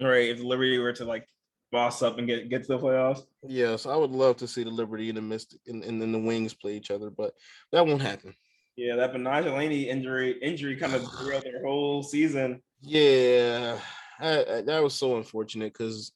[0.00, 1.26] All right, if Liberty were to like
[1.70, 3.22] boss up and get get to the playoffs.
[3.46, 6.18] Yes, I would love to see the Liberty and the Mystic and, and then the
[6.18, 7.32] Wings play each other, but
[7.72, 8.34] that won't happen.
[8.76, 12.62] Yeah, that Betnijah Laney injury injury kind of derailed their whole season.
[12.80, 13.78] Yeah,
[14.20, 16.12] I, I, that was so unfortunate because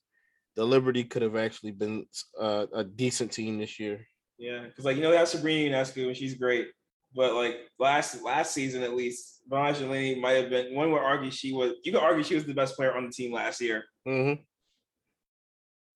[0.55, 2.05] the Liberty could have actually been
[2.39, 4.05] uh, a decent team this year.
[4.37, 6.67] Yeah, because like you know they have Sabrina Ionescu and she's great,
[7.15, 11.53] but like last last season at least, Laney might have been one would argue she
[11.53, 13.83] was you could argue she was the best player on the team last year.
[14.07, 14.41] Mm-hmm.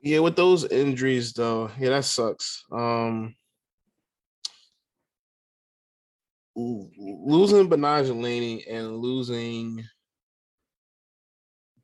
[0.01, 2.63] Yeah, with those injuries though, yeah, that sucks.
[2.71, 3.35] Um
[6.55, 9.83] losing Betnijah Laney and losing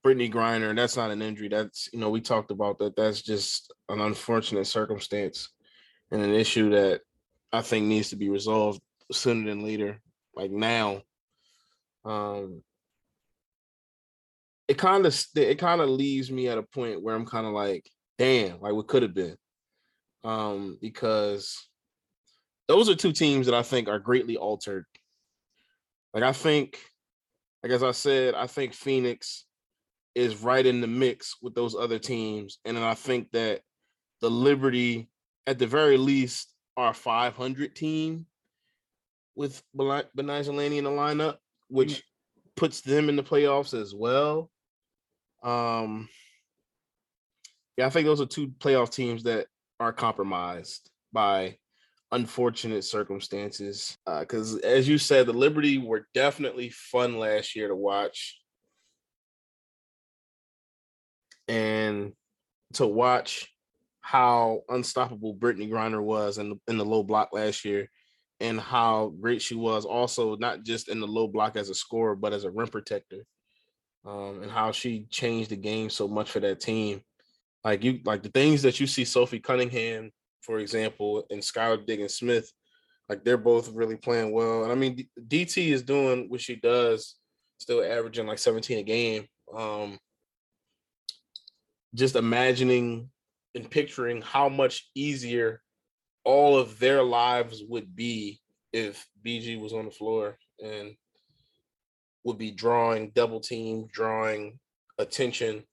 [0.05, 1.47] Brittney Griner, that's not an injury.
[1.47, 2.95] That's you know, we talked about that.
[2.95, 5.49] That's just an unfortunate circumstance
[6.11, 7.01] and an issue that
[7.51, 8.81] I think needs to be resolved
[9.11, 10.01] sooner than later,
[10.35, 11.01] like now.
[12.05, 12.63] Um
[14.67, 17.53] it kind of it kind of leaves me at a point where I'm kind of
[17.53, 19.37] like, damn, like what could have been.
[20.23, 21.67] Um, because
[22.67, 24.85] those are two teams that I think are greatly altered.
[26.13, 26.79] Like I think,
[27.61, 29.45] like as I said, I think Phoenix
[30.15, 33.61] is right in the mix with those other teams, and then I think that
[34.21, 35.09] the Liberty,
[35.47, 38.25] at the very least, are 500 team
[39.35, 41.37] with Betnijah Laney in the lineup,
[41.67, 42.49] which mm-hmm.
[42.55, 44.49] puts them in the playoffs as well.
[45.43, 46.07] Um,
[47.77, 49.47] yeah, I think those are two playoff teams that
[49.79, 51.57] are compromised by
[52.11, 53.97] unfortunate circumstances.
[54.05, 58.39] Because uh, as you said, the Liberty were definitely fun last year to watch.
[61.47, 62.13] And
[62.73, 63.49] to watch
[64.01, 67.89] how unstoppable Brittney Griner was in the, in the low block last year
[68.39, 72.15] and how great she was also not just in the low block as a scorer,
[72.15, 73.25] but as a rim protector.
[74.05, 77.01] Um, and how she changed the game so much for that team.
[77.63, 82.15] Like you, like the things that you see Sophie Cunningham, for example, and Skylar Diggins
[82.15, 82.51] Smith,
[83.07, 84.63] like they're both really playing well.
[84.63, 87.15] And I mean, DT is doing what she does,
[87.59, 89.25] still averaging like 17 a game.
[89.55, 89.97] Um,
[91.95, 93.09] just imagining
[93.55, 95.61] and picturing how much easier
[96.23, 98.39] all of their lives would be
[98.71, 100.95] if BG was on the floor and
[102.23, 104.59] would be drawing double team, drawing
[104.97, 105.63] attention.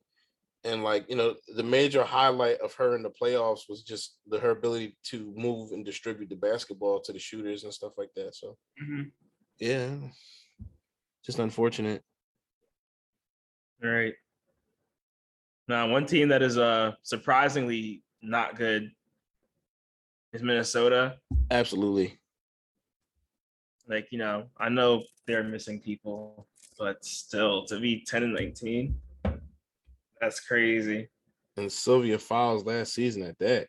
[0.65, 4.39] And like you know the major highlight of her in the playoffs was just the
[4.39, 8.35] her ability to move and distribute the basketball to the shooters and stuff like that.
[8.35, 9.05] So mm-hmm.
[9.59, 9.95] yeah
[11.25, 12.03] just unfortunate.
[13.83, 14.15] All right
[15.71, 18.91] now one team that is uh surprisingly not good
[20.33, 21.17] is minnesota
[21.51, 22.19] absolutely
[23.89, 26.47] like you know i know they're missing people
[26.79, 28.95] but still to be 10 and 19
[30.21, 31.09] that's crazy.
[31.57, 33.69] And Sylvia Fowles last season at that.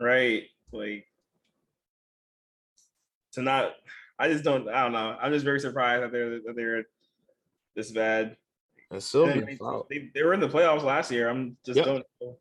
[0.00, 0.44] Right.
[0.72, 1.06] Like
[3.32, 3.72] to not
[4.18, 5.16] I just don't I don't know.
[5.20, 6.84] I'm just very surprised that they're that they're
[7.76, 8.36] this bad.
[8.92, 9.46] And Sylvia
[9.88, 10.10] they.
[10.14, 11.30] They, were in the playoffs last year.
[11.30, 11.86] I'm just yep.
[11.86, 12.36] don't know.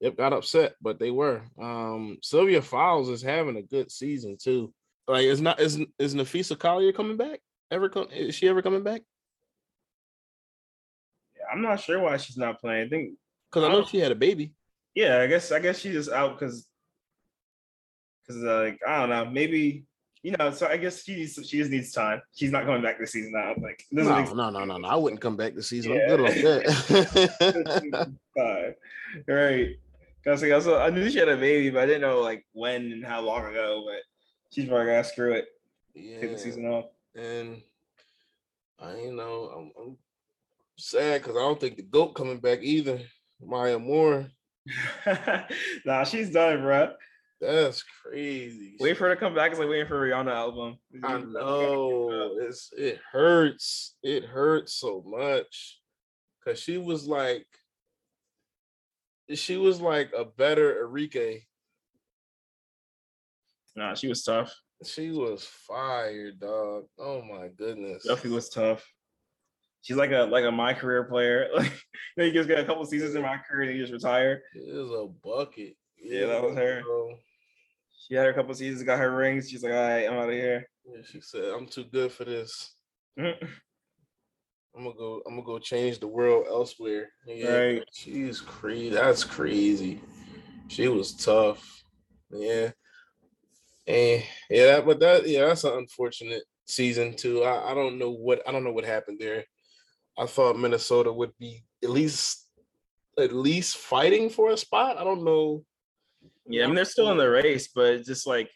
[0.00, 1.42] Yep, got upset, but they were.
[1.60, 4.72] Um Sylvia Fowles is having a good season too.
[5.08, 7.40] Like is not is is Napheesa Collier coming back?
[7.72, 9.02] Ever come is she ever coming back?
[11.36, 12.86] Yeah, I'm not sure why she's not playing.
[12.86, 13.14] I think
[13.50, 14.52] because I know she had a baby.
[14.94, 16.68] Yeah, I guess I guess she's just out because
[18.22, 19.86] because uh, like I don't know, maybe
[20.22, 20.50] you know.
[20.50, 22.20] So I guess she needs she just needs time.
[22.34, 23.54] She's not coming back this season now.
[23.60, 24.88] Like no, no, no, no, no.
[24.88, 25.92] I wouldn't come back this season.
[25.92, 26.00] Yeah.
[26.02, 26.26] I'm good on
[28.36, 28.76] that.
[29.28, 29.76] right.
[30.24, 32.92] Cause like, also, I knew she had a baby, but I didn't know like when
[32.92, 33.84] and how long ago.
[33.86, 34.02] But
[34.50, 35.46] she's probably gonna screw it.
[35.94, 36.20] Yeah.
[36.20, 36.86] Take the season off.
[37.14, 37.62] And
[38.78, 39.96] I you know I'm, I'm
[40.76, 43.00] sad because I don't think the goat coming back either.
[43.40, 44.26] Maya Moore.
[45.84, 46.92] nah, she's done, bro.
[47.40, 48.76] That's crazy.
[48.80, 49.50] Wait for her to come back.
[49.50, 50.78] It's like waiting for Rihanna album.
[51.04, 52.36] I know.
[52.40, 53.94] It's it hurts.
[54.02, 55.80] It hurts so much.
[56.44, 57.46] Cause she was like,
[59.34, 61.42] she was like a better Arike.
[63.76, 64.52] Nah, she was tough.
[64.84, 66.84] She was fired, dog.
[66.98, 68.04] Oh my goodness.
[68.04, 68.84] Duffy was tough
[69.82, 71.48] she's like a like a my career player.
[72.16, 74.42] Like you, just get a couple seasons in my career and you just retire.
[74.52, 75.76] It is a bucket.
[76.02, 76.82] Yeah, that was her.
[78.08, 79.50] She had her couple seasons, got her rings.
[79.50, 80.66] She's like, all right, I'm out of here.
[80.86, 82.74] Yeah, she said, I'm too good for this.
[83.20, 83.46] Mm-hmm.
[84.76, 85.22] I'm gonna go.
[85.26, 87.10] I'm gonna go change the world elsewhere.
[87.26, 87.84] Yeah, right.
[87.92, 88.90] She's crazy.
[88.90, 90.00] That's crazy.
[90.68, 91.82] She was tough.
[92.30, 92.70] Yeah.
[93.86, 97.42] And yeah, but that yeah, that's an unfortunate season too.
[97.42, 99.44] I, I don't know what I don't know what happened there.
[100.16, 102.46] I thought Minnesota would be at least
[103.18, 104.98] at least fighting for a spot.
[104.98, 105.64] I don't know.
[106.48, 108.50] Yeah, I mean they're still in the race, but just like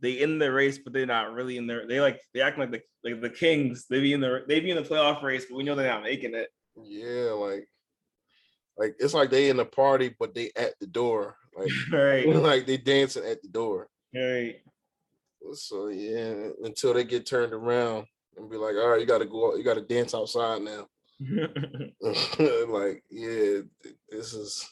[0.00, 1.86] they in the race, but they're not really in there.
[1.86, 3.86] They like they act like the like the Kings.
[3.88, 6.02] They be in the they be in the playoff race, but we know they're not
[6.02, 6.48] making it.
[6.82, 7.68] Yeah, like
[8.76, 11.36] like it's like they in the party, but they at the door.
[11.56, 13.88] Like right, like they dancing at the door.
[14.14, 14.56] right.
[15.54, 18.06] So yeah, until they get turned around
[18.36, 20.86] and be like, all right, you gotta go, you gotta dance outside now.
[22.00, 23.60] like, yeah,
[24.08, 24.68] this is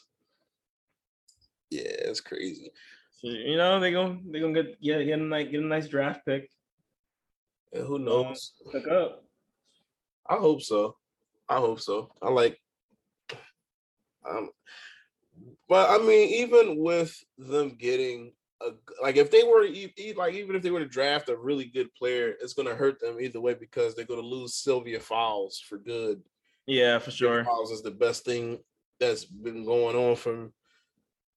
[2.11, 2.71] it's crazy.
[3.13, 5.87] So, you know they gonna they gonna get yeah get a nice get a nice
[5.87, 6.49] draft pick.
[7.73, 8.53] Who knows?
[8.71, 9.23] Pick up.
[10.27, 10.97] I hope so.
[11.47, 12.11] I hope so.
[12.21, 12.59] I like
[14.29, 14.49] um
[15.71, 19.65] but I mean, even with them getting a like if they were
[20.17, 23.21] like even if they were to draft a really good player, it's gonna hurt them
[23.21, 26.21] either way because they're gonna lose Sylvia Fowles for good.
[26.65, 27.45] Yeah, for Sylvia sure.
[27.45, 28.59] Fowles is the best thing
[28.99, 30.51] that's been going on from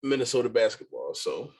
[0.05, 1.15] Minnesota basketball.
[1.15, 1.51] So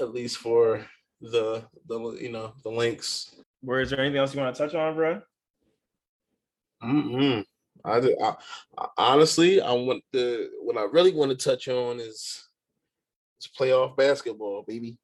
[0.00, 0.86] at least for
[1.20, 3.34] the the you know the Lynx.
[3.60, 5.22] Where is there anything else you want to touch on, bro?
[6.82, 7.44] Mm-mm.
[7.84, 8.34] I, did- I,
[8.78, 12.48] I honestly, I want the what I really want to touch on is
[13.40, 14.98] is playoff basketball, baby.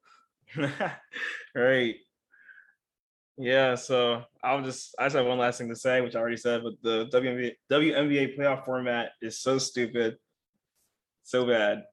[1.55, 1.95] right.
[3.37, 6.37] Yeah, so I'll just I just have one last thing to say, which I already
[6.37, 10.17] said, but the WNBA WNBA playoff format is so stupid,
[11.23, 11.83] so bad.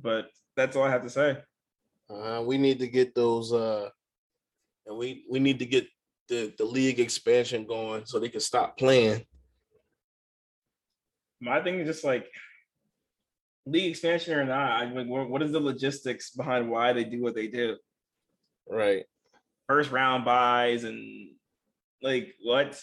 [0.00, 1.38] But that's all I have to say.
[2.10, 3.88] Uh, we need to get those, uh,
[4.86, 5.86] and we we need to get
[6.28, 9.24] the the league expansion going so they can stop playing.
[11.40, 12.28] My thing is just like
[13.66, 17.34] league expansion or not, I mean, what is the logistics behind why they do what
[17.34, 17.76] they do?
[18.68, 19.04] Right.
[19.68, 21.30] First round byes and
[22.02, 22.80] like what?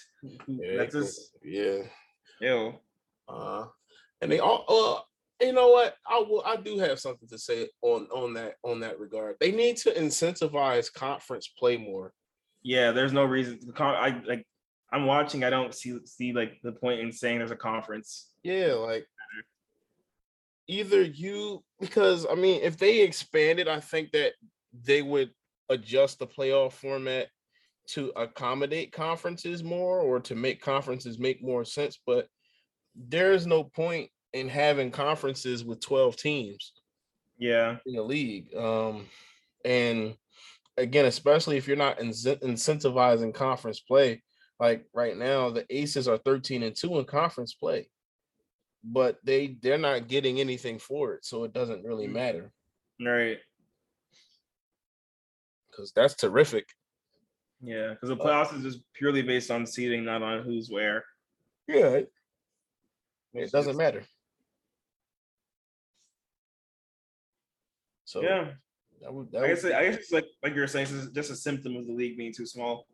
[0.47, 0.77] Yeah.
[0.77, 1.79] That's just yeah.
[2.41, 2.73] ew.
[3.27, 3.65] Uh,
[4.21, 4.65] and they all.
[4.67, 5.95] Uh, you know what?
[6.05, 6.43] I will.
[6.45, 9.35] I do have something to say on on that on that regard.
[9.39, 12.13] They need to incentivize conference play more.
[12.61, 13.59] Yeah, there's no reason.
[13.77, 14.45] I like.
[14.91, 15.43] I'm watching.
[15.43, 18.31] I don't see see like the point in saying there's a conference.
[18.43, 19.05] Yeah, like
[20.67, 24.33] either you because I mean, if they expanded, I think that
[24.85, 25.31] they would
[25.69, 27.27] adjust the playoff format
[27.87, 31.99] to accommodate conferences more or to make conferences make more sense.
[32.05, 32.27] But
[32.95, 36.73] there's no point in having conferences with 12 teams
[37.37, 38.53] Yeah, in the league.
[38.55, 39.07] Um,
[39.65, 40.15] and
[40.77, 44.23] again, especially if you're not incent- incentivizing conference play,
[44.59, 47.89] like right now, the Aces are 13 and 2 in conference play,
[48.83, 52.13] but they they're not getting anything for it, so it doesn't really Mhm.
[52.13, 52.53] matter
[53.01, 53.39] right.
[55.69, 56.67] because that's terrific.
[57.61, 61.05] Yeah, because the playoffs is just purely based on seeding, not on who's where.
[61.67, 62.01] Yeah,
[63.33, 64.03] it, doesn't matter.
[68.05, 68.51] So Yeah,
[69.01, 71.11] that would, that I guess would- I guess it's like like you were saying, it's
[71.11, 72.87] just a symptom of the league being too small.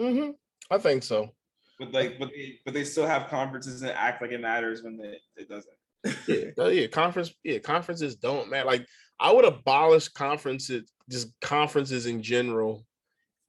[0.00, 0.34] Mhm,
[0.70, 1.34] I think so.
[1.78, 4.98] But like, but they, but they still have conferences and act like it matters when
[5.02, 6.56] it, it doesn't.
[6.56, 8.66] yeah, yeah, conference, yeah, conferences don't matter.
[8.66, 8.86] Like
[9.20, 12.86] I would abolish conferences, just conferences in general,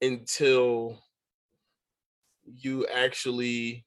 [0.01, 0.99] until
[2.45, 3.85] you actually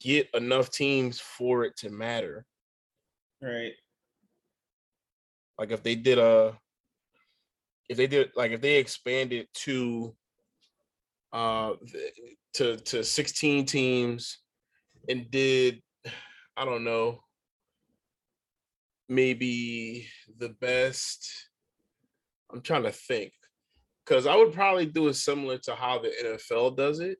[0.00, 2.44] get enough teams for it to matter.
[3.42, 3.72] Right.
[5.58, 6.58] Like if they did a,
[7.88, 10.14] if they did like if they expanded to,
[11.32, 11.72] uh,
[12.54, 14.38] to to sixteen teams,
[15.08, 15.82] and did,
[16.56, 17.20] I don't know,
[19.08, 20.08] maybe
[20.38, 21.28] the best.
[22.52, 23.32] I'm trying to think,
[24.04, 27.18] because I would probably do it similar to how the NFL does it,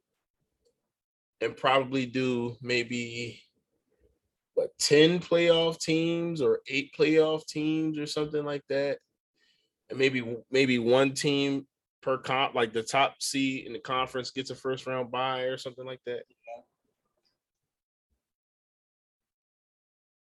[1.40, 3.42] and probably do maybe
[4.54, 8.98] what 10 playoff teams or eight playoff teams or something like that.
[9.90, 11.66] And maybe maybe one team
[12.02, 15.58] per comp, like the top seed in the conference gets a first round bye or
[15.58, 16.22] something like that.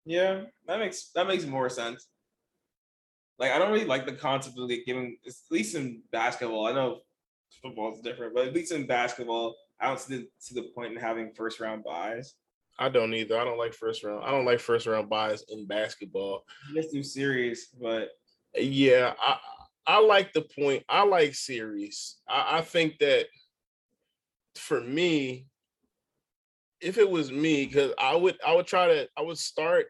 [0.05, 2.07] Yeah, that makes that makes more sense.
[3.37, 6.67] Like I don't really like the concept of like giving at least in basketball.
[6.67, 6.99] I know
[7.61, 10.93] football is different, but at least in basketball, I don't see the, see the point
[10.93, 12.34] in having first round byes.
[12.77, 13.38] I don't either.
[13.38, 14.23] I don't like first round.
[14.23, 16.45] I don't like first round byes in basketball.
[16.73, 18.09] Let's do series, but
[18.55, 19.38] Yeah, I
[19.86, 20.84] I like the point.
[20.88, 22.17] I like series.
[22.27, 23.25] I, I think that
[24.55, 25.47] for me,
[26.80, 29.88] if it was me, because I would I would try to I would start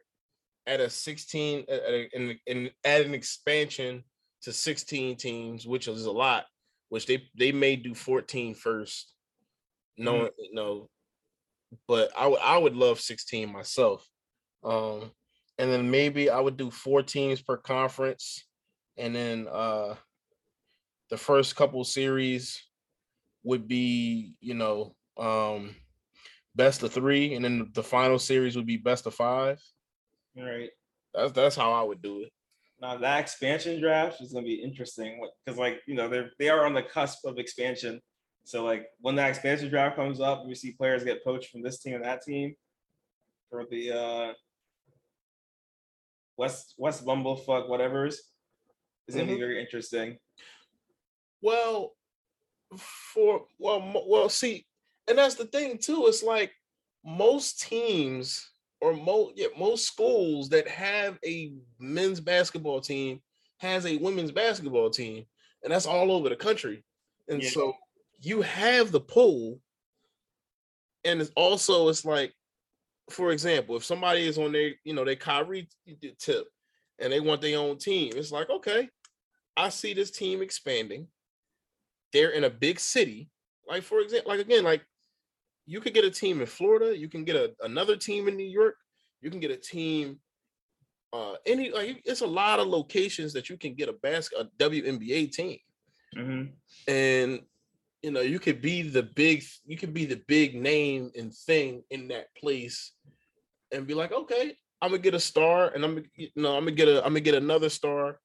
[0.65, 4.03] at a 16 at a, in, in add an expansion
[4.41, 6.45] to 16 teams, which is a lot,
[6.89, 9.13] which they they may do 14 first.
[9.99, 10.89] No, no,
[11.87, 14.07] but I would I would love 16 myself.
[14.63, 15.11] Um,
[15.57, 18.45] and then maybe I would do four teams per conference,
[18.97, 19.95] and then uh,
[21.09, 22.63] the first couple series
[23.43, 25.75] would be you know um,
[26.55, 29.61] best of three, and then the final series would be best of five.
[30.35, 30.69] Right.
[31.13, 32.29] That's that's how I would do it.
[32.81, 36.65] Now that expansion draft is gonna be interesting because, like, you know, they're they are
[36.65, 37.99] on the cusp of expansion.
[38.43, 41.79] So, like, when that expansion draft comes up, we see players get poached from this
[41.79, 42.55] team and that team
[43.49, 44.33] for the uh
[46.37, 48.31] West West Bumblefuck whatever's.
[49.07, 49.35] It's gonna Mhm.
[49.35, 50.19] be very interesting.
[51.41, 51.95] Well,
[52.77, 54.67] for well, well, see,
[55.07, 56.07] and that's the thing too.
[56.07, 56.53] It's like
[57.03, 63.21] most teams or most yeah, most schools that have a men's basketball team
[63.59, 65.25] has a women's basketball team,
[65.63, 66.85] and that's all over the country.
[67.29, 67.49] And Yeah.
[67.51, 67.73] so
[68.19, 69.59] you have the pool,
[71.03, 72.33] and it's also it's like,
[73.09, 75.69] for example, if somebody is on their you know their Kyrie
[76.19, 76.47] tip,
[76.99, 78.89] and they want their own team, it's like okay,
[79.57, 81.07] I see this team expanding
[82.13, 83.29] they're in a big city.
[83.67, 84.83] Like for example, like again, like
[85.65, 88.47] you could get a team in Florida, you can get a, another team in New
[88.47, 88.75] York,
[89.21, 90.19] you can get a team
[91.11, 94.63] uh any like it's a lot of locations that you can get a basket a
[94.63, 95.57] WNBA team.
[96.15, 96.51] Mhm.
[96.87, 97.41] And
[98.01, 101.83] you know, you could be the big you could be the big name and thing
[101.89, 102.93] in that place
[103.71, 106.63] and be like, okay, I'm gonna get a star and I'm gonna you know, I'm
[106.63, 108.19] gonna get a I'm gonna get another star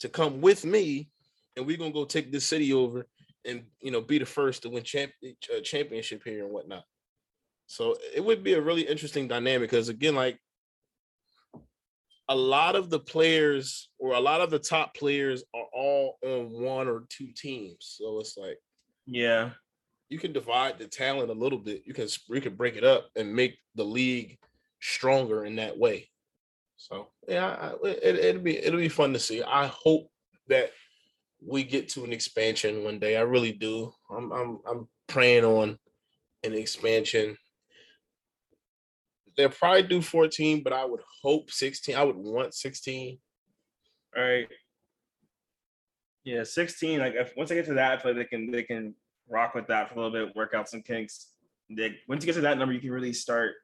[0.00, 1.10] to come with me
[1.56, 3.06] and we're gonna go take this city over
[3.46, 6.84] and you know be the first to win champ- uh, championship here and whatnot.
[7.66, 10.38] So it would be a really interesting dynamic because again, like
[12.28, 16.50] a lot of the players or a lot of the top players are all on
[16.62, 17.76] one or two teams.
[17.80, 18.58] So it's like
[19.06, 19.50] Yeah.
[20.08, 21.82] you can divide the talent a little bit.
[21.86, 24.38] You can you can break it up and make the league
[24.80, 26.08] stronger in that way.
[26.76, 27.46] So yeah,
[27.82, 29.42] I, it, it'll be it'll be fun to see.
[29.42, 30.10] I hope
[30.48, 30.72] that
[31.46, 33.16] we get to an expansion one day.
[33.16, 33.92] I really do.
[34.10, 35.78] I'm I'm I'm praying on
[36.44, 37.36] an expansion.
[39.36, 41.94] They'll probably do 14, but I would hope 16.
[41.94, 43.18] I would want 16.
[44.16, 44.48] All right.
[46.30, 47.00] Yeah, 16.
[47.00, 48.94] Like if once I get to that, I feel like they can they can
[49.28, 51.32] rock with that for a little bit, work out some kinks.
[51.68, 53.54] They, once you get to that number, you can really start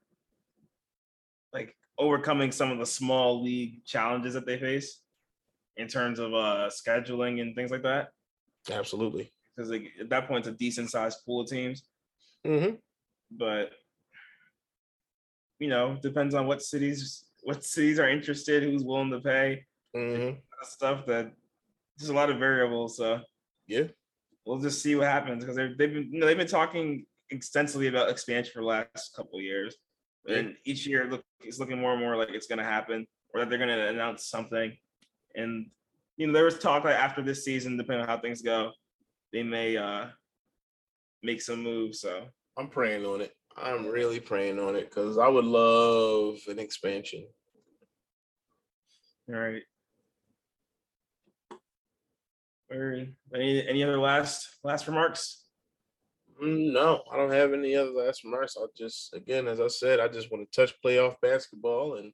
[1.52, 5.00] like overcoming some of the small league challenges that they face
[5.76, 8.08] in terms of uh scheduling and things like that.
[8.68, 9.30] Absolutely.
[9.54, 11.84] Because like at that point, it's a decent sized pool of teams.
[12.44, 12.70] hmm
[13.30, 13.70] But
[15.60, 19.64] you know, depends on what cities what cities are interested, who's willing to pay,
[19.94, 20.30] hmm
[20.64, 21.30] stuff that
[21.98, 22.96] there's a lot of variables.
[22.96, 23.20] So
[23.66, 23.84] Yeah.
[24.44, 28.10] we'll just see what happens because they've been you know they've been talking extensively about
[28.10, 29.76] expansion for the last couple of years,
[30.26, 30.36] Yeah.
[30.38, 33.40] and each year look it's looking more and more like it's going to happen or
[33.40, 34.76] that they're going to announce something.
[35.34, 35.70] And
[36.16, 38.72] you know there was talk like after this season, depending on how things go,
[39.32, 40.06] they may uh
[41.22, 42.00] make some moves.
[42.00, 42.26] So
[42.56, 43.32] I'm praying on it.
[43.56, 47.26] I'm really praying on it because I would love an expansion.
[49.28, 49.62] all right.
[53.34, 55.44] Any any other last last remarks?
[56.42, 58.56] Mm, No, I don't have any other last remarks.
[58.56, 62.12] I'll just, again, as I said, I just want to touch playoff basketball and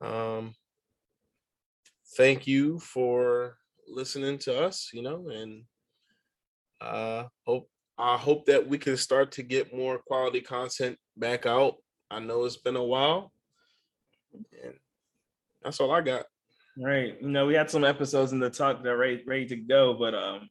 [0.00, 0.54] um,
[2.16, 4.90] thank you for listening to us.
[4.92, 5.64] You know, and
[6.80, 11.76] uh, hope I hope that we can start to get more quality content back out.
[12.10, 13.32] I know it's been a while,
[14.32, 14.74] and
[15.62, 16.26] that's all I got.
[16.80, 17.16] Right.
[17.20, 19.94] You know, we had some episodes in the talk that are ready, ready to go,
[19.94, 20.48] but um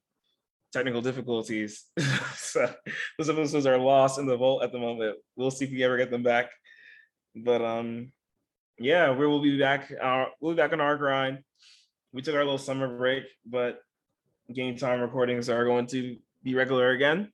[0.74, 1.86] technical difficulties.
[2.36, 2.70] so
[3.18, 5.18] those episodes are lost in the vault at the moment.
[5.38, 6.50] We'll see if we ever get them back.
[7.34, 8.12] But um
[8.78, 9.92] yeah, we will be back.
[10.02, 11.40] Our we'll be back on our grind.
[12.12, 13.80] We took our little summer break, but
[14.54, 17.32] game time recordings are going to be regular again.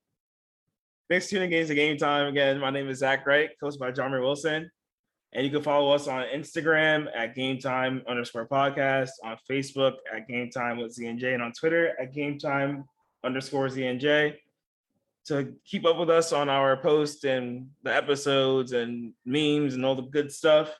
[1.09, 2.59] Thanks for tuning in to Game Time again.
[2.59, 4.71] My name is Zach Wright, coached by John Wilson.
[5.33, 10.27] And you can follow us on Instagram at Game Time underscore podcast, on Facebook at
[10.27, 12.85] Game Time with ZNJ, and on Twitter at Game Time
[13.23, 14.35] underscore ZNJ.
[15.27, 19.95] To keep up with us on our posts and the episodes and memes and all
[19.95, 20.77] the good stuff.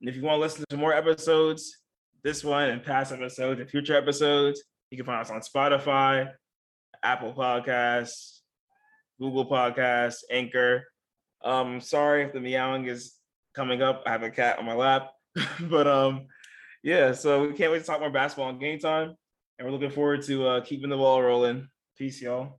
[0.00, 1.76] And if you want to listen to more episodes,
[2.24, 6.30] this one and past episodes and future episodes, you can find us on Spotify,
[7.02, 8.40] Apple Podcasts,
[9.20, 10.84] Google Podcasts, Anchor.
[11.44, 13.17] Um, sorry if the meowing is
[13.58, 14.04] coming up.
[14.06, 15.10] I have a cat on my lap,
[15.62, 16.28] but um,
[16.84, 17.10] yeah.
[17.10, 19.16] So we can't wait to talk more basketball on game time,
[19.58, 21.68] and we're looking forward to uh, keeping the ball rolling.
[21.96, 22.56] Peace, y'all.